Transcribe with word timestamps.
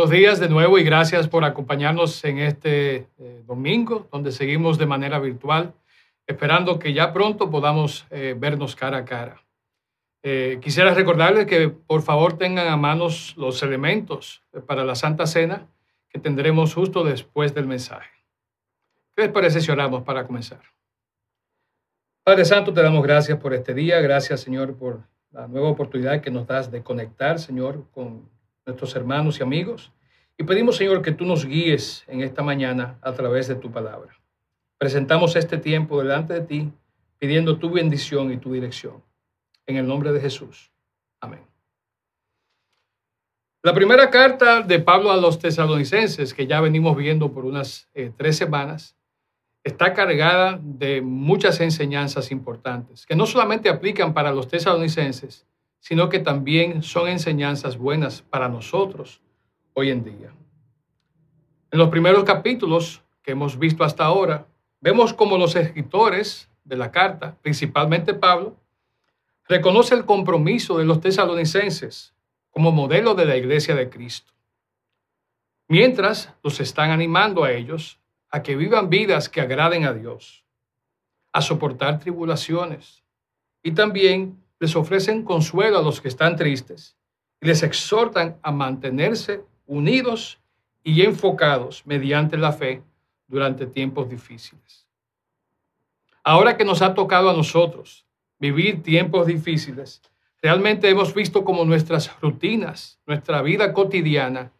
Buenos 0.00 0.18
días 0.18 0.40
de 0.40 0.48
nuevo 0.48 0.78
y 0.78 0.82
gracias 0.82 1.28
por 1.28 1.44
acompañarnos 1.44 2.24
en 2.24 2.38
este 2.38 3.06
eh, 3.18 3.42
domingo, 3.46 4.08
donde 4.10 4.32
seguimos 4.32 4.78
de 4.78 4.86
manera 4.86 5.18
virtual, 5.18 5.74
esperando 6.26 6.78
que 6.78 6.94
ya 6.94 7.12
pronto 7.12 7.50
podamos 7.50 8.06
eh, 8.08 8.34
vernos 8.34 8.74
cara 8.74 8.96
a 8.96 9.04
cara. 9.04 9.42
Eh, 10.22 10.58
quisiera 10.62 10.94
recordarles 10.94 11.44
que 11.44 11.68
por 11.68 12.00
favor 12.00 12.38
tengan 12.38 12.68
a 12.68 12.78
manos 12.78 13.34
los 13.36 13.62
elementos 13.62 14.42
para 14.66 14.86
la 14.86 14.94
Santa 14.94 15.26
Cena 15.26 15.66
que 16.08 16.18
tendremos 16.18 16.72
justo 16.72 17.04
después 17.04 17.52
del 17.52 17.66
mensaje. 17.66 18.08
¿Qué 19.14 19.24
les 19.24 19.30
parece 19.30 19.60
si 19.60 19.70
oramos 19.70 20.02
para 20.02 20.26
comenzar? 20.26 20.62
Padre 22.24 22.46
Santo, 22.46 22.72
te 22.72 22.80
damos 22.80 23.02
gracias 23.02 23.38
por 23.38 23.52
este 23.52 23.74
día, 23.74 24.00
gracias 24.00 24.40
Señor 24.40 24.78
por 24.78 25.02
la 25.30 25.46
nueva 25.46 25.68
oportunidad 25.68 26.22
que 26.22 26.30
nos 26.30 26.46
das 26.46 26.70
de 26.70 26.82
conectar, 26.82 27.38
Señor, 27.38 27.84
con 27.90 28.39
nuestros 28.70 28.94
hermanos 28.96 29.38
y 29.38 29.42
amigos. 29.42 29.92
Y 30.38 30.44
pedimos, 30.44 30.76
Señor, 30.76 31.02
que 31.02 31.12
tú 31.12 31.24
nos 31.24 31.44
guíes 31.44 32.04
en 32.06 32.22
esta 32.22 32.42
mañana 32.42 32.98
a 33.02 33.12
través 33.12 33.46
de 33.48 33.56
tu 33.56 33.70
palabra. 33.70 34.18
Presentamos 34.78 35.36
este 35.36 35.58
tiempo 35.58 36.00
delante 36.00 36.32
de 36.32 36.40
ti, 36.40 36.72
pidiendo 37.18 37.58
tu 37.58 37.70
bendición 37.70 38.32
y 38.32 38.38
tu 38.38 38.52
dirección. 38.52 39.02
En 39.66 39.76
el 39.76 39.86
nombre 39.86 40.12
de 40.12 40.20
Jesús. 40.20 40.72
Amén. 41.20 41.40
La 43.62 43.74
primera 43.74 44.08
carta 44.08 44.62
de 44.62 44.78
Pablo 44.78 45.10
a 45.12 45.18
los 45.18 45.38
tesalonicenses, 45.38 46.32
que 46.32 46.46
ya 46.46 46.62
venimos 46.62 46.96
viendo 46.96 47.30
por 47.30 47.44
unas 47.44 47.90
eh, 47.92 48.10
tres 48.16 48.38
semanas, 48.38 48.96
está 49.62 49.92
cargada 49.92 50.58
de 50.62 51.02
muchas 51.02 51.60
enseñanzas 51.60 52.30
importantes, 52.30 53.04
que 53.04 53.16
no 53.16 53.26
solamente 53.26 53.68
aplican 53.68 54.14
para 54.14 54.32
los 54.32 54.48
tesalonicenses, 54.48 55.46
sino 55.80 56.08
que 56.08 56.20
también 56.20 56.82
son 56.82 57.08
enseñanzas 57.08 57.76
buenas 57.76 58.22
para 58.22 58.48
nosotros 58.48 59.20
hoy 59.74 59.90
en 59.90 60.04
día. 60.04 60.32
En 61.70 61.78
los 61.78 61.88
primeros 61.88 62.24
capítulos 62.24 63.02
que 63.22 63.32
hemos 63.32 63.58
visto 63.58 63.82
hasta 63.82 64.04
ahora, 64.04 64.46
vemos 64.80 65.12
como 65.12 65.38
los 65.38 65.56
escritores 65.56 66.48
de 66.64 66.76
la 66.76 66.90
carta, 66.90 67.36
principalmente 67.42 68.14
Pablo, 68.14 68.56
reconoce 69.48 69.94
el 69.94 70.04
compromiso 70.04 70.78
de 70.78 70.84
los 70.84 71.00
tesalonicenses 71.00 72.14
como 72.50 72.72
modelo 72.72 73.14
de 73.14 73.24
la 73.24 73.36
iglesia 73.36 73.74
de 73.74 73.88
Cristo. 73.88 74.32
Mientras 75.68 76.34
los 76.42 76.60
están 76.60 76.90
animando 76.90 77.44
a 77.44 77.52
ellos 77.52 78.00
a 78.30 78.42
que 78.42 78.56
vivan 78.56 78.90
vidas 78.90 79.28
que 79.28 79.40
agraden 79.40 79.84
a 79.84 79.92
Dios, 79.92 80.44
a 81.32 81.42
soportar 81.42 82.00
tribulaciones 82.00 83.04
y 83.62 83.72
también 83.72 84.39
les 84.60 84.76
ofrecen 84.76 85.24
consuelo 85.24 85.78
a 85.78 85.82
los 85.82 86.00
que 86.00 86.08
están 86.08 86.36
tristes 86.36 86.96
y 87.40 87.46
les 87.46 87.62
exhortan 87.62 88.36
a 88.42 88.52
mantenerse 88.52 89.42
unidos 89.66 90.38
y 90.84 91.02
enfocados 91.02 91.82
mediante 91.86 92.36
la 92.36 92.52
fe 92.52 92.82
durante 93.26 93.66
tiempos 93.66 94.08
difíciles. 94.08 94.86
Ahora 96.22 96.56
que 96.56 96.64
nos 96.64 96.82
ha 96.82 96.94
tocado 96.94 97.30
a 97.30 97.34
nosotros 97.34 98.04
vivir 98.38 98.82
tiempos 98.82 99.26
difíciles, 99.26 100.02
realmente 100.42 100.88
hemos 100.88 101.14
visto 101.14 101.42
cómo 101.44 101.64
nuestras 101.64 102.20
rutinas, 102.20 103.00
nuestra 103.06 103.40
vida 103.42 103.72
cotidiana 103.72 104.52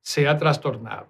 se 0.00 0.28
ha 0.28 0.38
trastornado. 0.38 1.08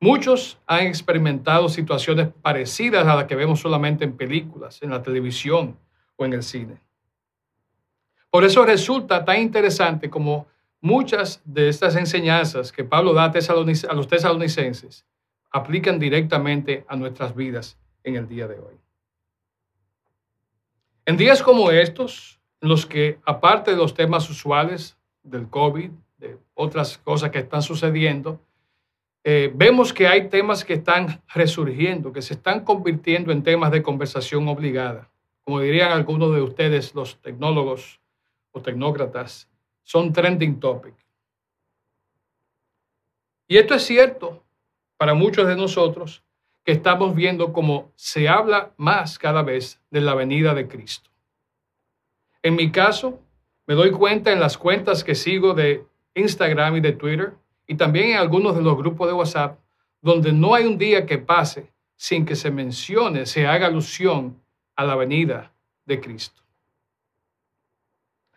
Muchos 0.00 0.58
han 0.66 0.86
experimentado 0.86 1.68
situaciones 1.68 2.28
parecidas 2.40 3.06
a 3.06 3.14
las 3.14 3.24
que 3.26 3.36
vemos 3.36 3.60
solamente 3.60 4.04
en 4.04 4.16
películas, 4.16 4.82
en 4.82 4.90
la 4.90 5.02
televisión 5.02 5.78
o 6.16 6.24
en 6.24 6.32
el 6.32 6.42
cine. 6.42 6.80
Por 8.32 8.44
eso 8.44 8.64
resulta 8.64 9.26
tan 9.26 9.42
interesante 9.42 10.08
como 10.08 10.46
muchas 10.80 11.42
de 11.44 11.68
estas 11.68 11.96
enseñanzas 11.96 12.72
que 12.72 12.82
Pablo 12.82 13.12
da 13.12 13.24
a 13.24 13.94
los 13.94 14.08
tesalonicenses 14.08 15.04
aplican 15.50 15.98
directamente 15.98 16.82
a 16.88 16.96
nuestras 16.96 17.36
vidas 17.36 17.76
en 18.02 18.16
el 18.16 18.26
día 18.26 18.48
de 18.48 18.54
hoy. 18.54 18.74
En 21.04 21.18
días 21.18 21.42
como 21.42 21.70
estos, 21.70 22.40
en 22.62 22.70
los 22.70 22.86
que 22.86 23.18
aparte 23.26 23.72
de 23.72 23.76
los 23.76 23.92
temas 23.92 24.30
usuales 24.30 24.96
del 25.22 25.46
COVID, 25.50 25.90
de 26.16 26.38
otras 26.54 26.96
cosas 26.96 27.28
que 27.28 27.40
están 27.40 27.60
sucediendo, 27.60 28.40
eh, 29.24 29.52
vemos 29.54 29.92
que 29.92 30.08
hay 30.08 30.30
temas 30.30 30.64
que 30.64 30.72
están 30.72 31.20
resurgiendo, 31.34 32.14
que 32.14 32.22
se 32.22 32.32
están 32.32 32.64
convirtiendo 32.64 33.30
en 33.30 33.42
temas 33.42 33.70
de 33.72 33.82
conversación 33.82 34.48
obligada. 34.48 35.10
Como 35.44 35.60
dirían 35.60 35.92
algunos 35.92 36.34
de 36.34 36.40
ustedes, 36.40 36.94
los 36.94 37.20
tecnólogos 37.20 38.00
o 38.52 38.60
tecnócratas 38.60 39.48
son 39.82 40.12
trending 40.12 40.60
topic. 40.60 40.94
Y 43.48 43.58
esto 43.58 43.74
es 43.74 43.82
cierto 43.82 44.42
para 44.96 45.14
muchos 45.14 45.46
de 45.46 45.56
nosotros 45.56 46.22
que 46.64 46.72
estamos 46.72 47.14
viendo 47.14 47.52
cómo 47.52 47.92
se 47.96 48.28
habla 48.28 48.72
más 48.76 49.18
cada 49.18 49.42
vez 49.42 49.80
de 49.90 50.00
la 50.00 50.14
venida 50.14 50.54
de 50.54 50.68
Cristo. 50.68 51.10
En 52.42 52.54
mi 52.54 52.70
caso, 52.70 53.20
me 53.66 53.74
doy 53.74 53.90
cuenta 53.90 54.32
en 54.32 54.40
las 54.40 54.56
cuentas 54.56 55.02
que 55.02 55.14
sigo 55.14 55.54
de 55.54 55.84
Instagram 56.14 56.76
y 56.76 56.80
de 56.80 56.92
Twitter 56.92 57.34
y 57.66 57.74
también 57.74 58.10
en 58.10 58.16
algunos 58.18 58.54
de 58.54 58.62
los 58.62 58.76
grupos 58.76 59.08
de 59.08 59.14
WhatsApp, 59.14 59.58
donde 60.00 60.32
no 60.32 60.54
hay 60.54 60.64
un 60.66 60.78
día 60.78 61.06
que 61.06 61.18
pase 61.18 61.72
sin 61.96 62.24
que 62.24 62.34
se 62.34 62.50
mencione, 62.50 63.26
se 63.26 63.46
haga 63.46 63.68
alusión 63.68 64.40
a 64.76 64.84
la 64.84 64.96
venida 64.96 65.52
de 65.84 66.00
Cristo. 66.00 66.41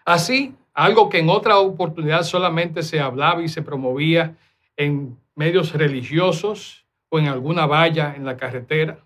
Así, 0.05 0.55
algo 0.75 1.09
que 1.09 1.17
en 1.17 1.29
otra 1.29 1.57
oportunidad 1.57 2.23
solamente 2.23 2.83
se 2.83 2.99
hablaba 2.99 3.41
y 3.41 3.49
se 3.49 3.63
promovía 3.63 4.37
en 4.77 5.17
medios 5.35 5.73
religiosos 5.73 6.85
o 7.09 7.17
en 7.17 7.27
alguna 7.27 7.65
valla 7.65 8.13
en 8.15 8.23
la 8.23 8.37
carretera, 8.37 8.99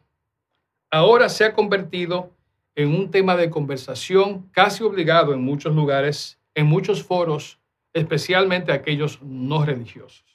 ahora 0.92 1.30
se 1.30 1.46
ha 1.46 1.54
convertido 1.54 2.32
en 2.76 2.94
un 2.94 3.12
tema 3.12 3.36
de 3.36 3.50
conversación 3.50 4.50
casi 4.52 4.84
obligado 4.84 5.34
en 5.34 5.42
muchos 5.42 5.76
lugares, 5.76 6.40
en 6.54 6.68
muchos 6.68 7.04
foros, 7.04 7.60
especialmente 7.94 8.72
aquellos 8.72 9.22
no 9.22 9.66
religiosos. 9.66 10.26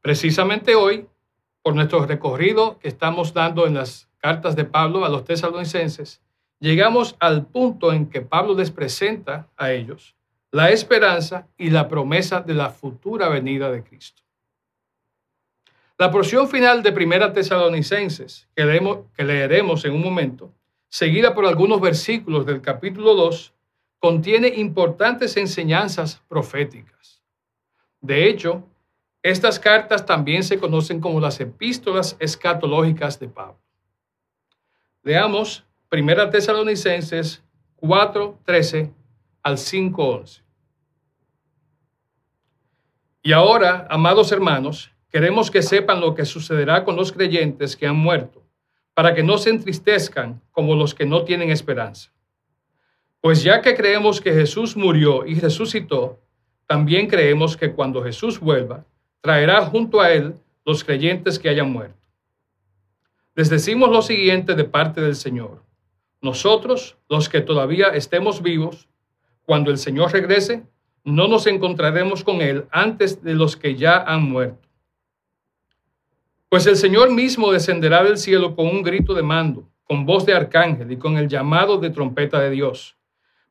Precisamente 0.00 0.74
hoy, 0.74 1.06
por 1.62 1.74
nuestro 1.74 2.06
recorrido 2.06 2.78
que 2.78 2.88
estamos 2.88 3.34
dando 3.34 3.66
en 3.66 3.74
las 3.74 4.08
cartas 4.18 4.56
de 4.56 4.64
Pablo 4.64 5.04
a 5.04 5.08
los 5.08 5.24
tesalonicenses, 5.24 6.22
llegamos 6.60 7.16
al 7.20 7.46
punto 7.46 7.92
en 7.92 8.08
que 8.08 8.20
Pablo 8.20 8.54
les 8.54 8.70
presenta 8.70 9.48
a 9.56 9.72
ellos 9.72 10.14
la 10.50 10.70
esperanza 10.70 11.46
y 11.56 11.70
la 11.70 11.88
promesa 11.88 12.40
de 12.40 12.54
la 12.54 12.70
futura 12.70 13.28
venida 13.28 13.70
de 13.70 13.82
Cristo. 13.84 14.22
La 15.98 16.10
porción 16.10 16.48
final 16.48 16.82
de 16.82 16.92
Primera 16.92 17.32
Tesalonicenses, 17.32 18.48
que, 18.54 18.64
leemos, 18.64 18.98
que 19.14 19.24
leeremos 19.24 19.84
en 19.84 19.92
un 19.92 20.02
momento, 20.02 20.52
seguida 20.88 21.34
por 21.34 21.44
algunos 21.44 21.80
versículos 21.80 22.46
del 22.46 22.62
capítulo 22.62 23.14
2, 23.14 23.52
contiene 23.98 24.48
importantes 24.48 25.36
enseñanzas 25.36 26.22
proféticas. 26.28 27.20
De 28.00 28.28
hecho, 28.28 28.64
estas 29.22 29.58
cartas 29.58 30.06
también 30.06 30.44
se 30.44 30.58
conocen 30.58 31.00
como 31.00 31.20
las 31.20 31.40
epístolas 31.40 32.16
escatológicas 32.20 33.18
de 33.18 33.28
Pablo. 33.28 33.58
Leamos 35.02 35.64
Primera 35.88 36.28
Tesalonicenses 36.28 37.42
4, 37.76 38.40
13 38.44 38.92
al 39.42 39.56
5, 39.56 40.04
11. 40.04 40.42
Y 43.22 43.32
ahora, 43.32 43.86
amados 43.88 44.30
hermanos, 44.30 44.90
queremos 45.08 45.50
que 45.50 45.62
sepan 45.62 46.02
lo 46.02 46.14
que 46.14 46.26
sucederá 46.26 46.84
con 46.84 46.94
los 46.94 47.10
creyentes 47.10 47.74
que 47.74 47.86
han 47.86 47.96
muerto, 47.96 48.42
para 48.92 49.14
que 49.14 49.22
no 49.22 49.38
se 49.38 49.48
entristezcan 49.48 50.42
como 50.50 50.74
los 50.74 50.94
que 50.94 51.06
no 51.06 51.24
tienen 51.24 51.50
esperanza. 51.50 52.12
Pues 53.22 53.42
ya 53.42 53.62
que 53.62 53.74
creemos 53.74 54.20
que 54.20 54.34
Jesús 54.34 54.76
murió 54.76 55.24
y 55.24 55.40
resucitó, 55.40 56.20
también 56.66 57.06
creemos 57.06 57.56
que 57.56 57.72
cuando 57.72 58.04
Jesús 58.04 58.38
vuelva, 58.38 58.84
traerá 59.22 59.64
junto 59.64 60.02
a 60.02 60.12
él 60.12 60.34
los 60.66 60.84
creyentes 60.84 61.38
que 61.38 61.48
hayan 61.48 61.72
muerto. 61.72 61.96
Les 63.34 63.48
decimos 63.48 63.88
lo 63.88 64.02
siguiente 64.02 64.54
de 64.54 64.64
parte 64.64 65.00
del 65.00 65.16
Señor. 65.16 65.66
Nosotros, 66.20 66.96
los 67.08 67.28
que 67.28 67.40
todavía 67.40 67.88
estemos 67.88 68.42
vivos, 68.42 68.88
cuando 69.44 69.70
el 69.70 69.78
Señor 69.78 70.12
regrese, 70.12 70.64
no 71.04 71.28
nos 71.28 71.46
encontraremos 71.46 72.24
con 72.24 72.42
Él 72.42 72.66
antes 72.70 73.22
de 73.22 73.34
los 73.34 73.56
que 73.56 73.76
ya 73.76 73.98
han 74.02 74.22
muerto. 74.22 74.68
Pues 76.48 76.66
el 76.66 76.76
Señor 76.76 77.10
mismo 77.10 77.52
descenderá 77.52 78.02
del 78.02 78.18
cielo 78.18 78.56
con 78.56 78.66
un 78.66 78.82
grito 78.82 79.14
de 79.14 79.22
mando, 79.22 79.68
con 79.84 80.04
voz 80.04 80.26
de 80.26 80.34
arcángel 80.34 80.90
y 80.90 80.96
con 80.96 81.16
el 81.16 81.28
llamado 81.28 81.78
de 81.78 81.90
trompeta 81.90 82.40
de 82.40 82.50
Dios. 82.50 82.96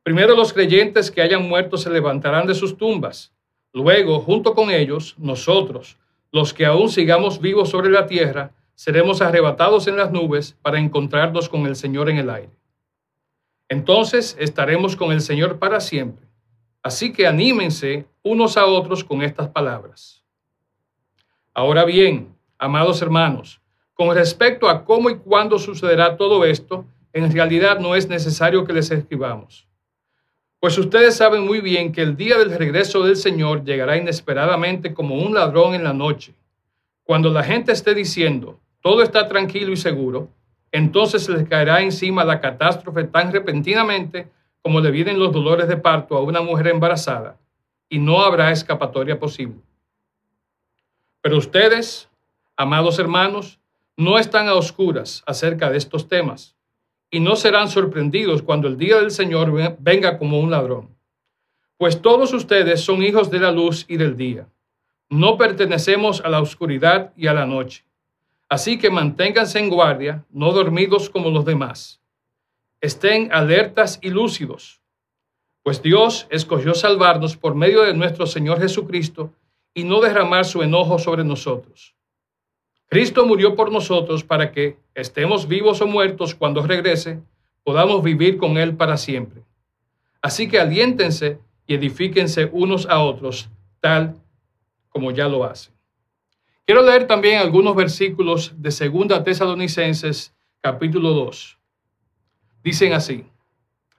Primero 0.02 0.36
los 0.36 0.52
creyentes 0.52 1.10
que 1.10 1.22
hayan 1.22 1.48
muerto 1.48 1.76
se 1.76 1.90
levantarán 1.90 2.46
de 2.46 2.54
sus 2.54 2.76
tumbas. 2.76 3.32
Luego, 3.72 4.20
junto 4.20 4.54
con 4.54 4.70
ellos, 4.70 5.14
nosotros, 5.18 5.96
los 6.32 6.52
que 6.52 6.66
aún 6.66 6.88
sigamos 6.88 7.40
vivos 7.40 7.70
sobre 7.70 7.90
la 7.90 8.06
tierra, 8.06 8.52
seremos 8.74 9.22
arrebatados 9.22 9.86
en 9.86 9.96
las 9.96 10.12
nubes 10.12 10.56
para 10.62 10.78
encontrarnos 10.78 11.48
con 11.48 11.66
el 11.66 11.76
Señor 11.76 12.08
en 12.08 12.18
el 12.18 12.30
aire. 12.30 12.57
Entonces 13.68 14.36
estaremos 14.38 14.96
con 14.96 15.12
el 15.12 15.20
Señor 15.20 15.58
para 15.58 15.80
siempre. 15.80 16.26
Así 16.82 17.12
que 17.12 17.26
anímense 17.26 18.06
unos 18.22 18.56
a 18.56 18.66
otros 18.66 19.04
con 19.04 19.22
estas 19.22 19.48
palabras. 19.48 20.24
Ahora 21.52 21.84
bien, 21.84 22.34
amados 22.58 23.02
hermanos, 23.02 23.60
con 23.94 24.14
respecto 24.14 24.68
a 24.68 24.84
cómo 24.84 25.10
y 25.10 25.16
cuándo 25.16 25.58
sucederá 25.58 26.16
todo 26.16 26.44
esto, 26.44 26.86
en 27.12 27.32
realidad 27.32 27.80
no 27.80 27.94
es 27.94 28.08
necesario 28.08 28.64
que 28.64 28.72
les 28.72 28.90
escribamos. 28.90 29.66
Pues 30.60 30.78
ustedes 30.78 31.16
saben 31.16 31.44
muy 31.44 31.60
bien 31.60 31.92
que 31.92 32.02
el 32.02 32.16
día 32.16 32.38
del 32.38 32.56
regreso 32.56 33.04
del 33.04 33.16
Señor 33.16 33.64
llegará 33.64 33.96
inesperadamente 33.96 34.94
como 34.94 35.14
un 35.16 35.34
ladrón 35.34 35.74
en 35.74 35.84
la 35.84 35.92
noche. 35.92 36.34
Cuando 37.04 37.30
la 37.30 37.42
gente 37.42 37.72
esté 37.72 37.94
diciendo, 37.94 38.58
todo 38.80 39.02
está 39.02 39.28
tranquilo 39.28 39.72
y 39.72 39.76
seguro, 39.76 40.30
entonces 40.72 41.28
les 41.28 41.48
caerá 41.48 41.82
encima 41.82 42.24
la 42.24 42.40
catástrofe 42.40 43.04
tan 43.04 43.32
repentinamente 43.32 44.30
como 44.62 44.80
le 44.80 44.90
vienen 44.90 45.18
los 45.18 45.32
dolores 45.32 45.68
de 45.68 45.76
parto 45.76 46.16
a 46.16 46.22
una 46.22 46.42
mujer 46.42 46.68
embarazada, 46.68 47.38
y 47.88 47.98
no 47.98 48.22
habrá 48.22 48.50
escapatoria 48.50 49.18
posible. 49.18 49.60
Pero 51.20 51.38
ustedes, 51.38 52.08
amados 52.56 52.98
hermanos, 52.98 53.58
no 53.96 54.18
están 54.18 54.48
a 54.48 54.54
oscuras 54.54 55.22
acerca 55.26 55.70
de 55.70 55.78
estos 55.78 56.08
temas 56.08 56.54
y 57.10 57.20
no 57.20 57.36
serán 57.36 57.68
sorprendidos 57.68 58.42
cuando 58.42 58.68
el 58.68 58.76
día 58.76 58.98
del 58.98 59.10
Señor 59.10 59.76
venga 59.78 60.18
como 60.18 60.38
un 60.38 60.50
ladrón. 60.50 60.94
Pues 61.78 62.02
todos 62.02 62.32
ustedes 62.32 62.80
son 62.80 63.02
hijos 63.02 63.30
de 63.30 63.40
la 63.40 63.50
luz 63.50 63.86
y 63.88 63.96
del 63.96 64.16
día. 64.16 64.48
No 65.08 65.38
pertenecemos 65.38 66.20
a 66.20 66.28
la 66.28 66.40
oscuridad 66.40 67.12
y 67.16 67.26
a 67.28 67.32
la 67.32 67.46
noche. 67.46 67.84
Así 68.48 68.78
que 68.78 68.90
manténganse 68.90 69.58
en 69.58 69.68
guardia, 69.68 70.24
no 70.30 70.52
dormidos 70.52 71.10
como 71.10 71.30
los 71.30 71.44
demás. 71.44 72.00
Estén 72.80 73.30
alertas 73.32 73.98
y 74.00 74.10
lúcidos, 74.10 74.80
pues 75.62 75.82
Dios 75.82 76.26
escogió 76.30 76.74
salvarnos 76.74 77.36
por 77.36 77.54
medio 77.54 77.82
de 77.82 77.92
nuestro 77.92 78.26
Señor 78.26 78.58
Jesucristo 78.60 79.34
y 79.74 79.84
no 79.84 80.00
derramar 80.00 80.46
su 80.46 80.62
enojo 80.62 80.98
sobre 80.98 81.24
nosotros. 81.24 81.94
Cristo 82.88 83.26
murió 83.26 83.54
por 83.54 83.70
nosotros 83.70 84.24
para 84.24 84.50
que, 84.50 84.78
estemos 84.94 85.46
vivos 85.46 85.82
o 85.82 85.86
muertos 85.86 86.34
cuando 86.34 86.62
regrese, 86.62 87.20
podamos 87.62 88.02
vivir 88.02 88.38
con 88.38 88.56
Él 88.56 88.76
para 88.76 88.96
siempre. 88.96 89.42
Así 90.22 90.48
que 90.48 90.58
aliéntense 90.58 91.38
y 91.66 91.74
edifíquense 91.74 92.48
unos 92.50 92.86
a 92.86 93.00
otros, 93.00 93.50
tal 93.80 94.16
como 94.88 95.10
ya 95.10 95.28
lo 95.28 95.44
hacen. 95.44 95.77
Quiero 96.68 96.82
leer 96.82 97.06
también 97.06 97.38
algunos 97.38 97.74
versículos 97.74 98.52
de 98.58 98.68
2 98.68 99.24
Tesalonicenses 99.24 100.34
capítulo 100.60 101.14
2. 101.14 101.58
Dicen 102.62 102.92
así, 102.92 103.24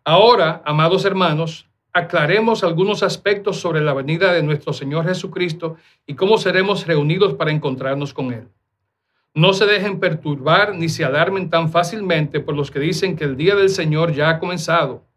Ahora, 0.04 0.62
amados 0.64 1.04
hermanos, 1.04 1.68
aclaremos 1.94 2.64
algunos 2.64 3.02
aspectos 3.02 3.60
sobre 3.60 3.82
la 3.82 3.96
venida 3.96 4.32
de 4.34 4.44
nuestro 4.44 4.72
Señor 4.72 5.08
Jesucristo 5.08 5.78
y 6.06 6.14
cómo 6.14 6.38
seremos 6.38 6.86
reunidos 6.86 7.34
para 7.34 7.50
encontrarnos 7.50 8.14
con 8.14 8.32
Él. 8.34 8.48
No 9.34 9.54
se 9.54 9.66
dejen 9.66 10.00
perturbar 10.00 10.76
ni 10.76 10.90
se 10.90 11.04
alarmen 11.04 11.50
tan 11.50 11.72
fácilmente 11.72 12.40
por 12.40 12.56
los 12.56 12.70
que 12.70 12.80
dicen 12.80 13.16
que 13.16 13.24
el 13.24 13.36
día 13.36 13.56
del 13.56 13.70
Señor 13.70 14.14
ya 14.14 14.30
ha 14.30 14.40
comenzado. 14.40 15.08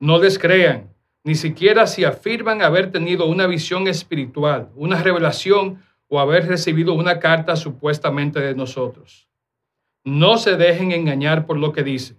No 0.00 0.18
les 0.18 0.38
crean, 0.38 0.88
ni 1.22 1.34
siquiera 1.34 1.86
si 1.86 2.06
afirman 2.06 2.62
haber 2.62 2.90
tenido 2.90 3.26
una 3.26 3.46
visión 3.46 3.88
espiritual, 3.88 4.70
una 4.74 5.02
revelación 5.02 5.86
o 6.08 6.20
haber 6.20 6.46
recibido 6.46 6.94
una 6.94 7.20
carta 7.20 7.54
supuestamente 7.56 8.40
de 8.40 8.54
nosotros. 8.54 9.28
No 10.04 10.38
se 10.38 10.56
dejen 10.56 10.92
engañar 10.92 11.46
por 11.46 11.58
lo 11.58 11.72
que 11.72 11.82
dicen, 11.82 12.18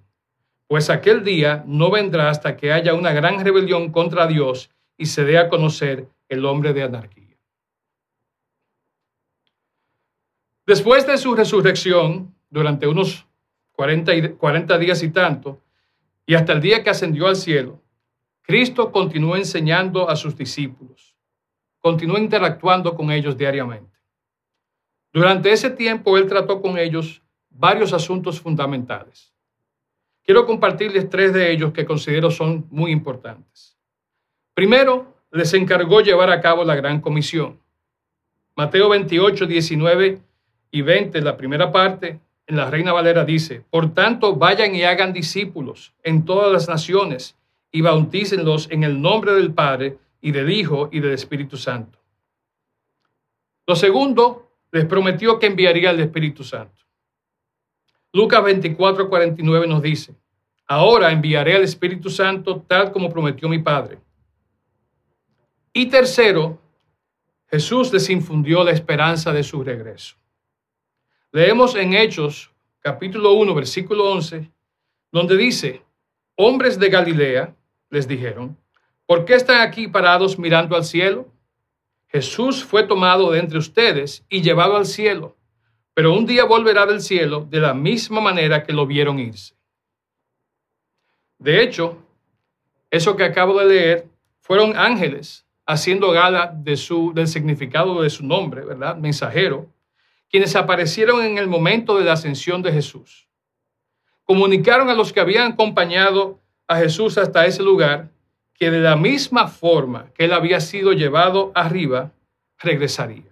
pues 0.68 0.90
aquel 0.90 1.24
día 1.24 1.64
no 1.66 1.90
vendrá 1.90 2.30
hasta 2.30 2.56
que 2.56 2.72
haya 2.72 2.94
una 2.94 3.12
gran 3.12 3.44
rebelión 3.44 3.92
contra 3.92 4.28
Dios 4.28 4.70
y 4.98 5.08
se 5.08 5.24
dé 5.24 5.40
a 5.40 5.50
conocer 5.50 6.08
el 6.28 6.46
hombre 6.46 6.74
de 6.74 6.84
anarquía. 6.84 7.38
Después 10.68 11.08
de 11.08 11.18
su 11.18 11.34
resurrección, 11.34 12.36
durante 12.52 12.86
unos 12.86 13.26
40, 13.72 14.36
40 14.36 14.78
días 14.78 15.02
y 15.02 15.10
tanto, 15.10 15.60
y 16.28 16.36
hasta 16.36 16.54
el 16.54 16.62
día 16.62 16.84
que 16.84 16.92
ascendió 16.92 17.26
al 17.26 17.36
cielo, 17.36 17.82
Cristo 18.44 18.92
continuó 18.92 19.36
enseñando 19.36 20.10
a 20.10 20.16
sus 20.16 20.36
discípulos, 20.36 21.09
continuó 21.80 22.18
interactuando 22.18 22.96
con 22.96 23.12
ellos 23.12 23.38
diariamente. 23.38 23.98
Durante 25.12 25.52
ese 25.52 25.70
tiempo, 25.72 26.18
Él 26.18 26.28
trató 26.28 26.62
con 26.62 26.78
ellos 26.78 27.22
varios 27.50 27.94
asuntos 27.94 28.40
fundamentales. 28.40 29.34
Quiero 30.24 30.46
compartirles 30.46 31.10
tres 31.10 31.34
de 31.34 31.52
ellos 31.52 31.74
que 31.74 31.86
considero 31.86 32.30
son 32.30 32.68
muy 32.70 32.92
importantes. 32.92 33.78
Primero, 34.54 35.16
les 35.32 35.54
encargó 35.54 36.02
llevar 36.02 36.30
a 36.30 36.42
cabo 36.42 36.64
la 36.64 36.76
gran 36.76 37.02
comisión. 37.02 37.60
Mateo 38.56 38.90
28, 38.90 39.46
19 39.48 40.22
y 40.72 40.82
20, 40.82 41.22
la 41.22 41.38
primera 41.38 41.72
parte, 41.72 42.20
en 42.46 42.58
la 42.58 42.70
Reina 42.70 42.94
Valera 42.94 43.26
dice, 43.26 43.64
por 43.70 43.94
tanto, 43.94 44.36
vayan 44.36 44.76
y 44.76 44.84
hagan 44.84 45.14
discípulos 45.14 45.94
en 46.04 46.26
todas 46.26 46.52
las 46.52 46.68
naciones 46.68 47.38
y 47.72 47.82
bautícenlos 47.82 48.70
en 48.72 48.84
el 48.84 49.02
nombre 49.02 49.34
del 49.34 49.54
Padre 49.54 49.98
y 50.22 50.32
del 50.32 50.50
Hijo 50.50 50.90
y 50.92 51.00
del 51.00 51.14
Espíritu 51.14 51.58
Santo. 51.58 52.00
Lo 53.66 53.76
segundo, 53.76 54.52
les 54.72 54.86
prometió 54.86 55.40
que 55.40 55.48
enviaría 55.48 55.92
el 55.92 56.00
Espíritu 56.00 56.44
Santo. 56.44 56.84
Lucas 58.12 58.44
24, 58.44 59.08
49 59.08 59.68
nos 59.68 59.82
dice, 59.82 60.16
ahora 60.68 61.12
enviaré 61.12 61.56
al 61.56 61.64
Espíritu 61.64 62.10
Santo 62.10 62.64
tal 62.68 62.92
como 62.92 63.12
prometió 63.12 63.48
mi 63.48 63.60
Padre. 63.60 64.00
Y 65.74 65.88
tercero, 65.88 66.60
Jesús 67.48 67.94
les 67.94 68.10
infundió 68.10 68.64
la 68.64 68.72
esperanza 68.72 69.32
de 69.32 69.44
su 69.44 69.64
regreso. 69.64 70.16
Leemos 71.32 71.76
en 71.76 71.94
Hechos 71.94 72.52
capítulo 72.82 73.34
1, 73.34 73.54
versículo 73.54 74.12
11, 74.12 74.50
donde 75.12 75.38
dice, 75.38 75.84
hombres 76.36 76.80
de 76.80 76.90
Galilea, 76.90 77.56
les 77.90 78.08
dijeron, 78.08 78.58
¿por 79.10 79.26
qué 79.26 79.34
están 79.34 79.62
aquí 79.62 79.88
parados 79.88 80.38
mirando 80.38 80.76
al 80.76 80.86
cielo? 80.86 81.28
Jesús 82.10 82.64
fue 82.64 82.84
tomado 82.84 83.32
de 83.32 83.40
entre 83.40 83.58
ustedes 83.58 84.24
y 84.30 84.44
llevado 84.44 84.78
al 84.78 84.86
cielo, 84.86 85.36
pero 85.96 86.14
un 86.14 86.28
día 86.28 86.46
volverá 86.46 86.86
del 86.86 87.02
cielo 87.02 87.48
de 87.50 87.60
la 87.60 87.74
misma 87.74 88.22
manera 88.22 88.62
que 88.62 88.72
lo 88.72 88.86
vieron 88.86 89.18
irse. 89.18 89.56
De 91.40 91.64
hecho, 91.64 91.98
eso 92.92 93.16
que 93.16 93.24
acabo 93.24 93.58
de 93.60 93.66
leer 93.66 94.08
fueron 94.42 94.78
ángeles 94.78 95.44
haciendo 95.66 96.12
gala 96.12 96.54
de 96.56 96.78
su, 96.78 97.12
del 97.12 97.28
significado 97.28 98.04
de 98.04 98.12
su 98.12 98.24
nombre, 98.24 98.64
¿verdad? 98.64 98.96
Mensajero 98.96 99.74
quienes 100.30 100.56
aparecieron 100.56 101.24
en 101.24 101.40
el 101.40 101.48
momento 101.48 101.98
de 101.98 102.06
la 102.06 102.14
ascensión 102.14 102.62
de 102.62 102.72
Jesús. 102.72 103.28
Comunicaron 104.24 104.88
a 104.88 104.94
los 104.94 105.12
que 105.12 105.20
habían 105.20 105.54
acompañado 105.54 106.40
a 106.68 106.76
Jesús 106.76 107.18
hasta 107.18 107.48
ese 107.48 107.64
lugar 107.64 108.12
que 108.60 108.70
de 108.70 108.82
la 108.82 108.98
misma 108.98 109.48
forma 109.48 110.12
que 110.14 110.26
él 110.26 110.34
había 110.34 110.60
sido 110.60 110.92
llevado 110.92 111.54
arriba, 111.56 112.12
regresaría. 112.58 113.32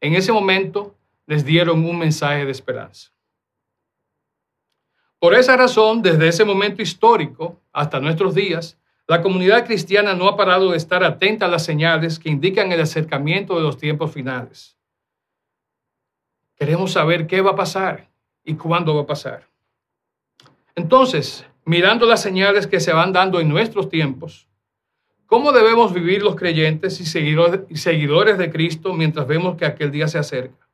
En 0.00 0.14
ese 0.14 0.32
momento 0.32 0.94
les 1.26 1.44
dieron 1.44 1.84
un 1.84 1.98
mensaje 1.98 2.44
de 2.44 2.52
esperanza. 2.52 3.10
Por 5.18 5.34
esa 5.34 5.56
razón, 5.56 6.02
desde 6.02 6.28
ese 6.28 6.44
momento 6.44 6.82
histórico 6.82 7.58
hasta 7.72 7.98
nuestros 7.98 8.34
días, 8.34 8.78
la 9.08 9.22
comunidad 9.22 9.64
cristiana 9.64 10.14
no 10.14 10.28
ha 10.28 10.36
parado 10.36 10.72
de 10.72 10.76
estar 10.76 11.02
atenta 11.02 11.46
a 11.46 11.48
las 11.48 11.64
señales 11.64 12.18
que 12.18 12.28
indican 12.28 12.72
el 12.72 12.80
acercamiento 12.82 13.56
de 13.56 13.62
los 13.62 13.78
tiempos 13.78 14.12
finales. 14.12 14.76
Queremos 16.54 16.92
saber 16.92 17.26
qué 17.26 17.40
va 17.40 17.52
a 17.52 17.56
pasar 17.56 18.08
y 18.44 18.54
cuándo 18.54 18.94
va 18.94 19.02
a 19.02 19.06
pasar. 19.06 19.48
Entonces, 20.74 21.46
mirando 21.66 22.06
las 22.06 22.22
señales 22.22 22.66
que 22.66 22.80
se 22.80 22.92
van 22.92 23.12
dando 23.12 23.40
en 23.40 23.48
nuestros 23.48 23.90
tiempos, 23.90 24.48
¿cómo 25.26 25.52
debemos 25.52 25.92
vivir 25.92 26.22
los 26.22 26.36
creyentes 26.36 27.00
y 27.00 27.04
seguidores 27.04 28.38
de 28.38 28.50
Cristo 28.50 28.94
mientras 28.94 29.26
vemos 29.26 29.56
que 29.56 29.66
aquel 29.66 29.90
día 29.90 30.08
se 30.08 30.18
acerca? 30.18 30.66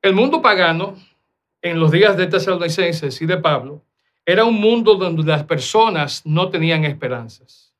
El 0.00 0.14
mundo 0.14 0.40
pagano, 0.40 0.96
en 1.60 1.80
los 1.80 1.90
días 1.90 2.16
de 2.16 2.28
Tesalonicenses 2.28 3.20
y 3.20 3.26
de 3.26 3.38
Pablo, 3.38 3.82
era 4.24 4.44
un 4.44 4.60
mundo 4.60 4.94
donde 4.94 5.24
las 5.24 5.44
personas 5.44 6.24
no 6.24 6.50
tenían 6.50 6.84
esperanzas. 6.84 7.74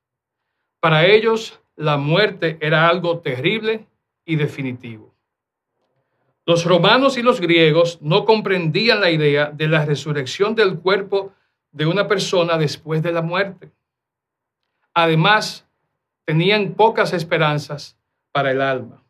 Para 0.81 1.05
ellos, 1.05 1.61
la 1.77 1.95
muerte 1.97 2.57
era 2.59 2.89
algo 2.89 3.19
terrible 3.19 3.87
y 4.25 4.35
definitivo. 4.35 5.14
Los 6.45 6.63
romanos 6.63 7.17
y 7.17 7.23
los 7.23 7.41
griegos 7.41 7.99
no 8.01 8.23
comprendían 8.23 9.01
la 9.01 9.09
idea 9.09 9.49
de 9.51 9.67
la 9.67 9.83
resurrección 9.85 10.53
del 10.53 10.79
cuerpo 10.79 11.33
de 11.71 11.85
una 11.87 12.07
persona 12.07 12.57
después 12.57 13.01
de 13.01 13.11
la 13.11 13.21
muerte. 13.21 13.71
Además, 14.93 15.67
tenían 16.23 16.73
pocas 16.73 17.13
esperanzas 17.13 17.97
para 18.31 18.51
el 18.51 18.61
alma. 18.61 19.03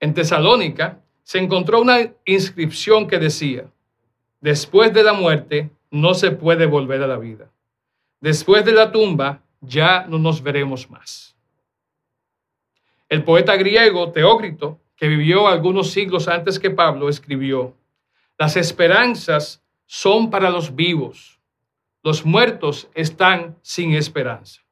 En 0.00 0.12
Tesalónica 0.12 1.00
se 1.22 1.38
encontró 1.38 1.80
una 1.80 2.12
inscripción 2.24 3.06
que 3.06 3.18
decía, 3.18 3.70
después 4.40 4.92
de 4.92 5.02
la 5.02 5.12
muerte 5.12 5.70
no 5.90 6.14
se 6.14 6.30
puede 6.30 6.66
volver 6.66 7.02
a 7.02 7.06
la 7.06 7.18
vida. 7.18 7.50
después 8.20 8.64
de 8.64 8.72
la 8.72 8.90
tumba 8.90 9.42
ya 9.60 10.04
no 10.08 10.18
nos 10.18 10.42
veremos 10.42 10.90
más. 10.90 11.36
El 13.08 13.22
poeta 13.22 13.56
griego 13.56 14.10
Teócrito, 14.10 14.80
que 14.98 15.08
vivió 15.08 15.46
algunos 15.46 15.92
siglos 15.92 16.28
antes 16.28 16.58
que 16.58 16.70
Pablo, 16.70 17.08
escribió, 17.08 17.74
las 18.36 18.56
esperanzas 18.56 19.62
son 19.86 20.28
para 20.28 20.50
los 20.50 20.74
vivos, 20.74 21.40
los 22.02 22.26
muertos 22.26 22.88
están 22.94 23.56
sin 23.62 23.94
esperanza. 23.94 24.62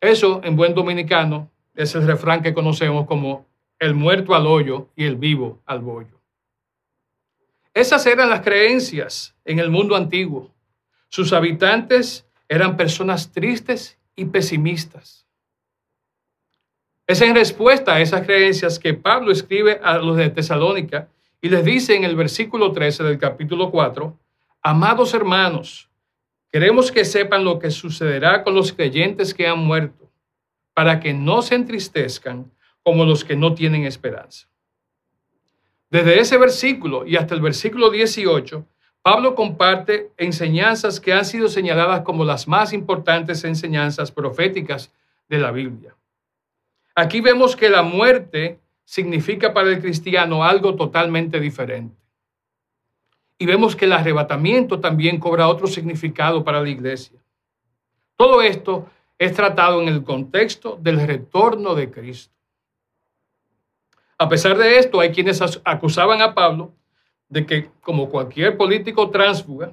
Eso, 0.00 0.40
en 0.44 0.56
buen 0.56 0.74
dominicano, 0.74 1.50
es 1.74 1.94
el 1.94 2.06
refrán 2.06 2.42
que 2.42 2.54
conocemos 2.54 3.06
como 3.06 3.46
el 3.80 3.94
muerto 3.94 4.34
al 4.34 4.46
hoyo 4.46 4.88
y 4.94 5.04
el 5.04 5.16
vivo 5.16 5.60
al 5.66 5.80
bollo. 5.80 6.20
Esas 7.74 8.06
eran 8.06 8.30
las 8.30 8.40
creencias 8.42 9.34
en 9.44 9.58
el 9.58 9.70
mundo 9.70 9.96
antiguo. 9.96 10.50
Sus 11.08 11.32
habitantes 11.32 12.26
eran 12.48 12.76
personas 12.76 13.32
tristes 13.32 13.98
y 14.14 14.26
pesimistas. 14.26 15.26
Es 17.10 17.20
en 17.22 17.34
respuesta 17.34 17.94
a 17.94 18.00
esas 18.00 18.24
creencias 18.24 18.78
que 18.78 18.94
Pablo 18.94 19.32
escribe 19.32 19.80
a 19.82 19.98
los 19.98 20.16
de 20.16 20.30
Tesalónica 20.30 21.08
y 21.42 21.48
les 21.48 21.64
dice 21.64 21.96
en 21.96 22.04
el 22.04 22.14
versículo 22.14 22.70
13 22.70 23.02
del 23.02 23.18
capítulo 23.18 23.72
4, 23.72 24.16
amados 24.62 25.12
hermanos, 25.12 25.88
queremos 26.52 26.92
que 26.92 27.04
sepan 27.04 27.42
lo 27.44 27.58
que 27.58 27.72
sucederá 27.72 28.44
con 28.44 28.54
los 28.54 28.72
creyentes 28.72 29.34
que 29.34 29.48
han 29.48 29.58
muerto, 29.58 30.08
para 30.72 31.00
que 31.00 31.12
no 31.12 31.42
se 31.42 31.56
entristezcan 31.56 32.48
como 32.84 33.04
los 33.04 33.24
que 33.24 33.34
no 33.34 33.54
tienen 33.54 33.86
esperanza. 33.86 34.46
Desde 35.90 36.20
ese 36.20 36.38
versículo 36.38 37.04
y 37.04 37.16
hasta 37.16 37.34
el 37.34 37.40
versículo 37.40 37.90
18, 37.90 38.64
Pablo 39.02 39.34
comparte 39.34 40.12
enseñanzas 40.16 41.00
que 41.00 41.12
han 41.12 41.24
sido 41.24 41.48
señaladas 41.48 42.02
como 42.02 42.24
las 42.24 42.46
más 42.46 42.72
importantes 42.72 43.42
enseñanzas 43.42 44.12
proféticas 44.12 44.92
de 45.28 45.38
la 45.38 45.50
Biblia. 45.50 45.96
Aquí 47.00 47.22
vemos 47.22 47.56
que 47.56 47.70
la 47.70 47.82
muerte 47.82 48.60
significa 48.84 49.54
para 49.54 49.70
el 49.70 49.80
cristiano 49.80 50.44
algo 50.44 50.76
totalmente 50.76 51.40
diferente. 51.40 51.96
Y 53.38 53.46
vemos 53.46 53.74
que 53.74 53.86
el 53.86 53.94
arrebatamiento 53.94 54.80
también 54.80 55.18
cobra 55.18 55.48
otro 55.48 55.66
significado 55.66 56.44
para 56.44 56.60
la 56.60 56.68
iglesia. 56.68 57.18
Todo 58.16 58.42
esto 58.42 58.90
es 59.18 59.32
tratado 59.32 59.80
en 59.80 59.88
el 59.88 60.04
contexto 60.04 60.78
del 60.78 61.00
retorno 61.06 61.74
de 61.74 61.90
Cristo. 61.90 62.34
A 64.18 64.28
pesar 64.28 64.58
de 64.58 64.76
esto, 64.76 65.00
hay 65.00 65.10
quienes 65.10 65.40
acusaban 65.64 66.20
a 66.20 66.34
Pablo 66.34 66.74
de 67.30 67.46
que, 67.46 67.70
como 67.80 68.10
cualquier 68.10 68.58
político 68.58 69.08
tránsfuga, 69.08 69.72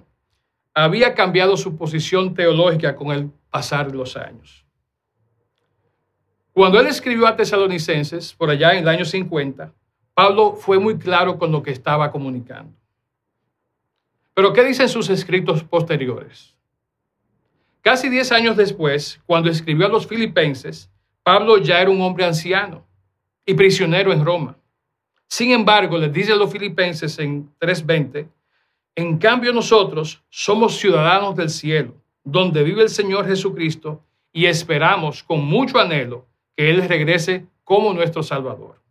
había 0.74 1.13
cambiado 1.13 1.57
su 1.57 1.75
posición 1.75 2.34
teológica 2.34 2.96
con 2.96 3.12
el 3.12 3.29
pasar 3.50 3.91
de 3.91 3.98
los 3.98 4.15
años. 4.15 4.67
Cuando 6.58 6.80
él 6.80 6.88
escribió 6.88 7.28
a 7.28 7.36
Tesalonicenses, 7.36 8.34
por 8.34 8.50
allá 8.50 8.72
en 8.72 8.80
el 8.80 8.88
año 8.88 9.06
50, 9.06 9.72
Pablo 10.16 10.56
fue 10.56 10.80
muy 10.80 10.98
claro 10.98 11.38
con 11.38 11.52
lo 11.52 11.62
que 11.62 11.70
estaba 11.70 12.12
comunicando. 12.12 12.74
Pero 14.34 14.52
¿qué 14.54 14.64
dicen 14.64 14.90
sus 14.90 15.08
escritos 15.12 15.64
posteriores? 15.64 16.56
Casi 17.84 18.10
diez 18.10 18.32
años 18.32 18.58
después, 18.58 19.22
cuando 19.28 19.52
escribió 19.52 19.86
a 19.86 19.90
los 19.90 20.08
filipenses, 20.08 20.90
Pablo 21.22 21.60
ya 21.60 21.80
era 21.80 21.92
un 21.92 22.02
hombre 22.02 22.26
anciano 22.26 22.84
y 23.46 23.54
prisionero 23.54 24.12
en 24.12 24.26
Roma. 24.26 24.58
Sin 25.28 25.52
embargo, 25.52 26.00
les 26.00 26.12
dice 26.12 26.34
a 26.34 26.38
los 26.38 26.52
filipenses 26.52 27.20
en 27.20 27.52
3:20, 27.60 28.28
en 28.96 29.20
cambio 29.20 29.54
nosotros 29.54 30.24
somos 30.28 30.76
ciudadanos 30.80 31.36
del 31.36 31.52
cielo, 31.52 31.94
donde 32.24 32.64
vive 32.64 32.82
el 32.82 32.90
Señor 32.90 33.28
Jesucristo, 33.28 34.02
y 34.34 34.48
esperamos 34.48 35.22
con 35.22 35.46
mucho 35.46 35.78
anhelo 35.78 36.26
que 36.58 36.72
Él 36.72 36.88
regrese 36.90 37.46
como 37.64 37.94
nuestro 37.94 38.24
Salvador. 38.24 38.82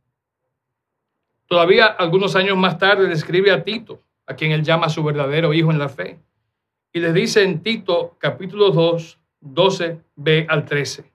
Todavía 1.46 1.87
algunos 1.87 2.37
años 2.37 2.56
más 2.56 2.78
tarde 2.78 3.08
le 3.08 3.14
escribe 3.14 3.50
a 3.50 3.64
Tito, 3.64 4.00
a 4.26 4.35
quien 4.35 4.52
él 4.52 4.62
llama 4.62 4.88
su 4.88 5.02
verdadero 5.02 5.52
hijo 5.52 5.70
en 5.70 5.78
la 5.78 5.88
fe, 5.88 6.18
y 6.92 7.00
le 7.00 7.12
dice 7.12 7.42
en 7.42 7.62
Tito 7.62 8.16
capítulo 8.18 8.70
2, 8.70 9.18
12b 9.42 10.46
al 10.49 10.64
13. 10.64 11.12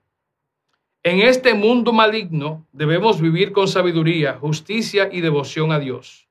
En 1.02 1.20
este 1.20 1.54
mundo 1.54 1.92
maligno 1.92 2.66
debemos 2.72 3.20
vivir 3.20 3.52
con 3.52 3.66
sabiduría, 3.68 4.34
justicia 4.34 5.08
y 5.10 5.20
devoción 5.20 5.72
a 5.72 5.78
Dios, 5.78 6.28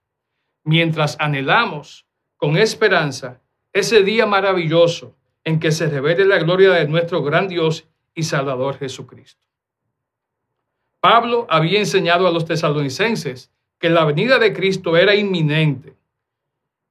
mientras 0.63 1.17
anhelamos 1.19 2.05
con 2.37 2.57
esperanza 2.57 3.41
ese 3.73 4.03
día 4.03 4.25
maravilloso 4.25 5.15
en 5.43 5.59
que 5.59 5.71
se 5.71 5.87
revele 5.87 6.25
la 6.25 6.37
gloria 6.37 6.71
de 6.71 6.87
nuestro 6.87 7.21
gran 7.23 7.47
Dios 7.47 7.87
y 8.15 8.23
Salvador 8.23 8.77
Jesucristo. 8.77 9.50
Pablo 11.01 11.47
había 11.49 11.79
enseñado 11.79 12.27
a 12.27 12.31
los 12.31 12.45
tesalonicenses 12.45 13.51
que 13.79 13.89
la 13.89 14.05
venida 14.05 14.37
de 14.37 14.53
Cristo 14.53 14.95
era 14.95 15.15
inminente 15.15 15.95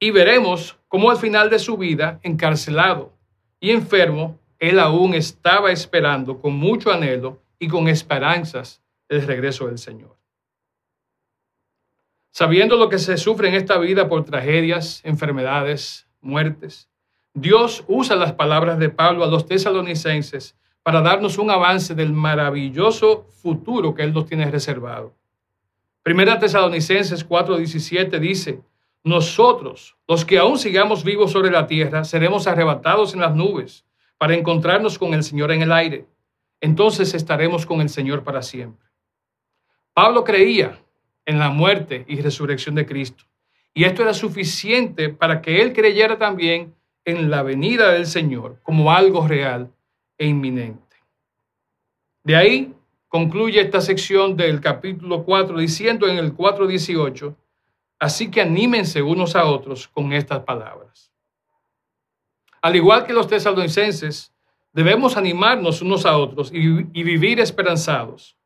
y 0.01 0.11
veremos 0.11 0.77
cómo 0.89 1.11
al 1.11 1.17
final 1.19 1.49
de 1.49 1.61
su 1.61 1.77
vida, 1.77 2.19
encarcelado 2.25 3.13
y 3.61 3.71
enfermo, 3.71 4.39
él 4.59 4.81
aún 4.81 5.15
estaba 5.15 5.71
esperando 5.71 6.41
con 6.41 6.55
mucho 6.55 6.91
anhelo 6.91 7.41
y 7.61 7.69
con 7.69 7.87
esperanzas 7.87 8.83
el 9.09 9.23
regreso 9.27 9.69
del 9.69 9.79
Señor. 9.79 10.17
Sabiendo 12.33 12.77
lo 12.77 12.89
que 12.89 12.99
se 12.99 13.17
sufre 13.17 13.49
en 13.49 13.55
esta 13.55 13.79
vida 13.79 14.09
por 14.09 14.25
tragedias, 14.25 15.01
enfermedades, 15.05 16.09
muertes, 16.21 16.89
Dios 17.33 17.85
usa 17.87 18.17
las 18.17 18.33
palabras 18.33 18.79
de 18.81 18.89
Pablo 18.89 19.23
a 19.23 19.29
los 19.29 19.47
tesalonicenses 19.47 20.57
para 20.83 21.01
darnos 21.01 21.39
un 21.39 21.51
avance 21.51 21.95
del 21.95 22.13
maravilloso 22.13 23.27
futuro 23.43 23.95
que 23.95 24.03
Él 24.03 24.13
nos 24.13 24.27
tiene 24.27 24.51
reservado. 24.51 25.15
Primera 26.03 26.39
Tesalonicenses 26.39 27.29
4:17 27.29 28.19
dice, 28.19 28.61
nosotros, 29.05 29.97
los 30.07 30.25
que 30.25 30.39
aún 30.39 30.59
sigamos 30.59 31.05
vivos 31.05 31.33
sobre 31.33 31.51
la 31.51 31.67
tierra, 31.67 32.05
seremos 32.05 32.47
arrebatados 32.47 33.15
en 33.15 33.21
las 33.21 33.35
nubes 33.35 33.85
para 34.19 34.35
encontrarnos 34.35 34.99
con 34.99 35.15
el 35.15 35.23
Señor 35.23 35.53
en 35.53 35.63
el 35.63 35.73
aire 35.73 36.07
entonces 36.61 37.15
estaremos 37.15 37.65
con 37.65 37.81
el 37.81 37.89
Señor 37.89 38.23
para 38.23 38.43
siempre. 38.43 38.87
Pablo 39.95 40.25
creía 40.25 40.79
en 41.25 41.39
la 41.39 41.49
muerte 41.49 42.05
y 42.07 42.21
resurrección 42.21 42.75
de 42.75 42.87
Cristo. 42.87 43.25
Y 43.73 43.85
esto 43.85 44.03
era 44.03 44.15
suficiente 44.15 45.09
para 45.09 45.41
que 45.41 45.63
él 45.63 45.73
creyera 45.73 46.19
también 46.19 46.75
en 47.05 47.31
la 47.31 47.43
venida 47.43 47.93
del 47.93 48.07
Señor 48.07 48.61
como 48.63 48.93
algo 48.93 49.27
real 49.27 49.73
e 50.21 50.27
inminente. 50.27 50.97
De 52.23 52.37
ahí 52.37 52.73
concluye 53.09 53.61
esta 53.61 53.81
sección 53.81 54.37
del 54.37 54.61
capítulo 54.61 55.25
4 55.25 55.59
diciendo 55.59 56.07
en 56.07 56.19
el 56.19 56.37
4.18, 56.37 57.35
así 57.99 58.31
que 58.31 58.41
anímense 58.41 59.03
unos 59.03 59.35
a 59.35 59.47
otros 59.47 59.89
con 59.89 60.13
estas 60.13 60.45
palabras. 60.45 61.11
Al 62.63 62.77
igual 62.77 63.05
que 63.05 63.13
los 63.13 63.27
tesalonicenses, 63.27 64.33
Debemos 64.73 65.17
animarnos 65.17 65.83
unos 65.83 66.07
a 66.07 66.17
otros 66.17 66.53
y, 66.53 66.85
vivir 67.03 67.41
esperanzados, 67.41 68.37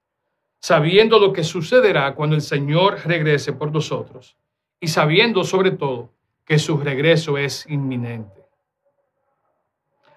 sabiendo 0.59 1.19
lo 1.19 1.35
que 1.35 1.45
sucederá 1.45 2.15
cuando 2.15 2.35
el 2.35 2.41
Señor 2.41 3.01
regrese 3.05 3.53
por 3.53 3.71
nosotros 3.71 4.37
y 4.81 4.89
sabiendo 4.89 5.45
sobre 5.45 5.73
todo 5.73 6.11
que 6.47 6.59
su 6.59 6.79
regreso 6.79 7.37
es 7.37 7.67
inminente. 7.69 8.43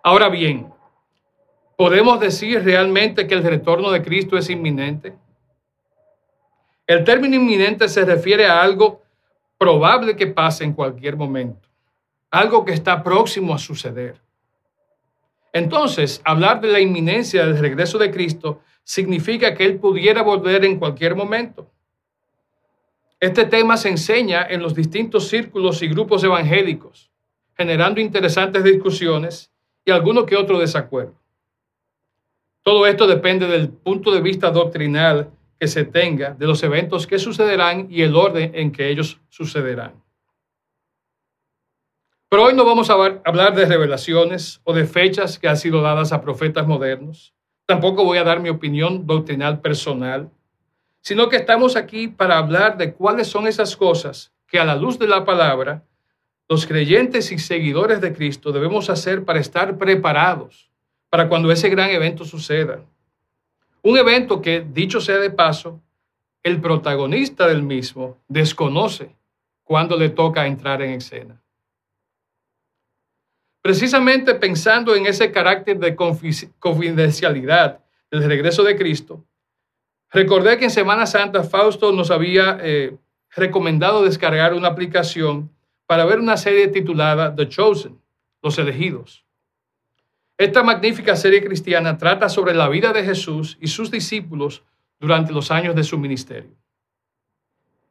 Ahora 0.02 0.30
bien, 0.30 0.72
¿podemos 1.78 2.20
decir 2.20 2.64
realmente 2.64 3.28
que 3.28 3.36
el 3.36 3.44
retorno 3.44 3.92
de 3.92 4.02
Cristo 4.02 4.38
es 4.38 4.50
inminente? 4.50 5.16
El 6.88 7.04
término 7.04 7.36
inminente 7.36 7.88
se 7.88 8.04
refiere 8.04 8.48
a 8.48 8.62
algo 8.62 9.04
probable 9.58 10.16
que 10.16 10.28
pase 10.28 10.64
en 10.64 10.74
cualquier 10.74 11.16
momento, 11.16 11.70
algo 12.32 12.66
que 12.66 12.74
está 12.74 13.04
próximo 13.04 13.54
a 13.54 13.60
suceder. 13.60 14.20
Entonces, 15.54 16.22
hablar 16.26 16.60
de 16.62 16.70
la 16.70 16.80
inminencia 16.80 17.46
del 17.46 17.60
regreso 17.60 17.98
de 17.98 18.12
Cristo 18.12 18.62
significa 18.84 19.54
que 19.54 19.66
Él 19.66 19.80
pudiera 19.80 20.22
volver 20.24 20.66
en 20.66 20.80
cualquier 20.80 21.16
momento. 21.16 21.70
Este 23.20 23.46
tema 23.46 23.78
se 23.78 23.90
enseña 23.90 24.48
en 24.50 24.62
los 24.62 24.74
distintos 24.74 25.28
círculos 25.28 25.82
y 25.82 25.88
grupos 25.88 26.24
evangélicos, 26.24 27.12
generando 27.56 28.00
interesantes 28.00 28.64
discusiones 28.64 29.52
y 29.84 29.92
alguno 29.92 30.26
que 30.26 30.36
otro 30.36 30.60
desacuerdo. 30.60 31.16
Todo 32.68 32.86
esto 32.86 33.08
depende 33.08 33.48
del 33.48 33.70
punto 33.70 34.12
de 34.12 34.20
vista 34.20 34.52
doctrinal 34.52 35.32
que 35.58 35.68
se 35.68 35.86
tenga 35.86 36.32
de 36.32 36.46
los 36.46 36.62
eventos 36.64 37.08
que 37.08 37.18
sucederán 37.18 37.88
y 37.90 38.02
el 38.02 38.14
orden 38.14 38.52
en 38.54 38.74
que 38.74 38.90
ellos 38.90 39.22
sucederán. 39.30 40.04
Pero 42.28 42.44
hoy 42.44 42.54
no 42.54 42.66
vamos 42.66 42.90
a 42.90 42.96
hablar 43.24 43.56
de 43.56 43.66
revelaciones 43.66 44.60
o 44.66 44.74
de 44.74 44.86
fechas 44.86 45.40
que 45.40 45.48
han 45.48 45.56
sido 45.56 45.82
dadas 45.82 46.12
a 46.12 46.20
profetas 46.20 46.68
modernos. 46.68 47.34
Tampoco 47.66 48.04
voy 48.04 48.18
a 48.18 48.26
dar 48.26 48.42
mi 48.42 48.50
opinión 48.50 49.08
doctrinal 49.08 49.62
personal, 49.62 50.30
sino 51.00 51.30
que 51.30 51.38
estamos 51.38 51.78
aquí 51.78 52.10
para 52.10 52.38
hablar 52.38 52.76
de 52.76 52.94
cuáles 52.94 53.28
son 53.28 53.48
esas 53.48 53.78
cosas 53.78 54.34
que 54.46 54.60
a 54.60 54.66
la 54.66 54.76
luz 54.76 55.00
de 55.00 55.08
la 55.08 55.24
palabra 55.24 55.86
los 56.50 56.68
creyentes 56.68 57.32
y 57.32 57.40
seguidores 57.40 58.02
de 58.02 58.14
Cristo 58.14 58.52
debemos 58.52 58.90
hacer 58.90 59.24
para 59.24 59.40
estar 59.40 59.78
preparados 59.78 60.68
para 61.10 61.30
cuando 61.30 61.52
ese 61.52 61.70
gran 61.70 61.90
evento 61.90 62.26
suceda? 62.26 62.84
Un 63.82 63.98
evento 63.98 64.42
que, 64.42 64.66
dicho 64.68 65.00
sea 65.00 65.18
de 65.18 65.30
paso, 65.30 65.82
el 66.44 66.62
protagonista 66.62 67.48
del 67.48 67.64
mismo 67.64 68.18
desconoce 68.28 69.16
cuando 69.64 69.98
le 69.98 70.10
toca 70.10 70.48
entrar 70.48 70.82
en 70.82 70.92
escena. 70.92 71.42
Precisamente 73.62 74.34
pensando 74.34 74.96
en 74.96 75.06
ese 75.08 75.32
carácter 75.32 75.78
de 75.78 75.96
confidencialidad 75.96 77.84
del 78.10 78.24
regreso 78.24 78.64
de 78.64 78.78
Cristo, 78.78 79.26
recordé 80.10 80.58
que 80.58 80.66
en 80.66 80.72
Semana 80.72 81.06
Santa 81.06 81.44
Fausto 81.44 81.92
nos 81.92 82.10
había 82.10 82.58
eh, 82.62 82.96
recomendado 83.36 84.04
descargar 84.04 84.54
una 84.54 84.70
aplicación 84.70 85.52
para 85.86 86.06
ver 86.06 86.20
una 86.20 86.38
serie 86.38 86.70
titulada 86.70 87.36
The 87.36 87.50
Chosen, 87.50 88.02
Los 88.42 88.58
Elegidos. 88.58 89.27
Esta 90.40 90.62
magnífica 90.62 91.16
serie 91.16 91.44
cristiana 91.44 91.98
trata 91.98 92.30
sobre 92.30 92.54
la 92.54 92.70
vida 92.70 92.94
de 92.94 93.04
Jesús 93.04 93.58
y 93.60 93.68
sus 93.68 93.90
discípulos 93.90 94.64
durante 95.00 95.34
los 95.34 95.50
años 95.50 95.76
de 95.76 95.84
su 95.84 95.98
ministerio. 95.98 96.52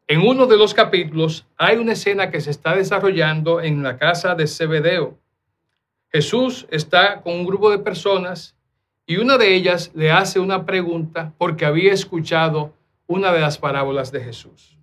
En 0.07 0.21
uno 0.21 0.47
de 0.47 0.57
los 0.57 0.73
capítulos 0.73 1.45
hay 1.57 1.79
una 1.79 1.95
escena 1.95 2.31
que 2.31 2.41
se 2.41 2.53
está 2.53 2.77
desarrollando 2.77 3.61
en 3.61 3.83
la 3.83 3.99
casa 3.99 4.37
de 4.37 4.47
Zebedeo. 4.47 5.19
Jesús 6.13 6.69
está 6.71 7.21
con 7.21 7.33
un 7.33 7.47
grupo 7.47 7.69
de 7.69 7.81
personas 7.81 8.55
y 9.07 9.17
una 9.17 9.39
de 9.39 9.53
ellas 9.53 9.91
le 9.97 10.13
hace 10.13 10.39
una 10.39 10.65
pregunta 10.65 11.33
porque 11.39 11.67
había 11.67 11.93
escuchado 11.93 12.77
una 13.09 13.33
de 13.33 13.41
las 13.41 13.59
parábolas 13.59 14.13
de 14.13 14.23
Jesús. 14.23 14.79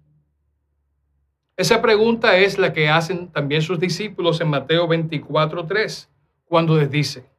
Esa 1.55 1.81
pregunta 1.81 2.35
es 2.37 2.57
la 2.57 2.73
que 2.73 2.89
hacen 2.89 3.29
también 3.31 3.61
sus 3.61 3.79
discípulos 3.79 4.41
en 4.41 4.49
Mateo 4.49 4.85
24:3, 4.85 6.09
cuando 6.45 6.75
les 6.75 6.91
dice, 6.91 7.32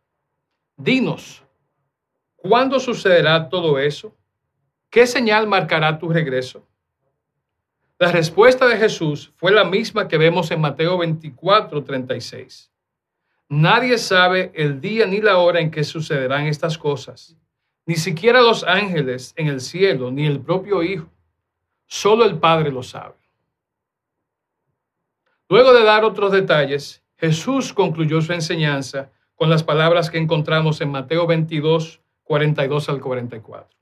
dinos, 0.76 1.42
¿cuándo 2.36 2.78
sucederá 2.80 3.48
todo 3.48 3.78
eso? 3.78 4.14
¿Qué 4.90 5.06
señal 5.06 5.46
marcará 5.46 5.98
tu 5.98 6.08
regreso? 6.08 6.64
La 7.98 8.10
respuesta 8.10 8.66
de 8.66 8.76
Jesús 8.76 9.32
fue 9.36 9.52
la 9.52 9.64
misma 9.64 10.08
que 10.08 10.18
vemos 10.18 10.50
en 10.50 10.60
Mateo 10.60 10.98
24:36. 10.98 12.70
Nadie 13.48 13.98
sabe 13.98 14.50
el 14.54 14.80
día 14.80 15.06
ni 15.06 15.20
la 15.20 15.38
hora 15.38 15.60
en 15.60 15.70
que 15.70 15.84
sucederán 15.84 16.46
estas 16.46 16.76
cosas, 16.76 17.36
ni 17.86 17.94
siquiera 17.94 18.40
los 18.40 18.64
ángeles 18.64 19.32
en 19.36 19.48
el 19.48 19.60
cielo, 19.60 20.10
ni 20.10 20.26
el 20.26 20.40
propio 20.40 20.82
Hijo. 20.82 21.08
Solo 21.86 22.24
el 22.24 22.38
Padre 22.38 22.72
lo 22.72 22.82
sabe. 22.82 23.14
Luego 25.48 25.72
de 25.72 25.84
dar 25.84 26.04
otros 26.04 26.32
detalles, 26.32 27.02
Jesús 27.16 27.72
concluyó 27.72 28.20
su 28.20 28.32
enseñanza 28.32 29.10
con 29.34 29.50
las 29.50 29.62
palabras 29.62 30.10
que 30.10 30.18
encontramos 30.18 30.80
en 30.80 30.90
Mateo 30.90 31.26
22, 31.26 32.00
42 32.22 32.88
al 32.88 33.00
44. 33.00 33.76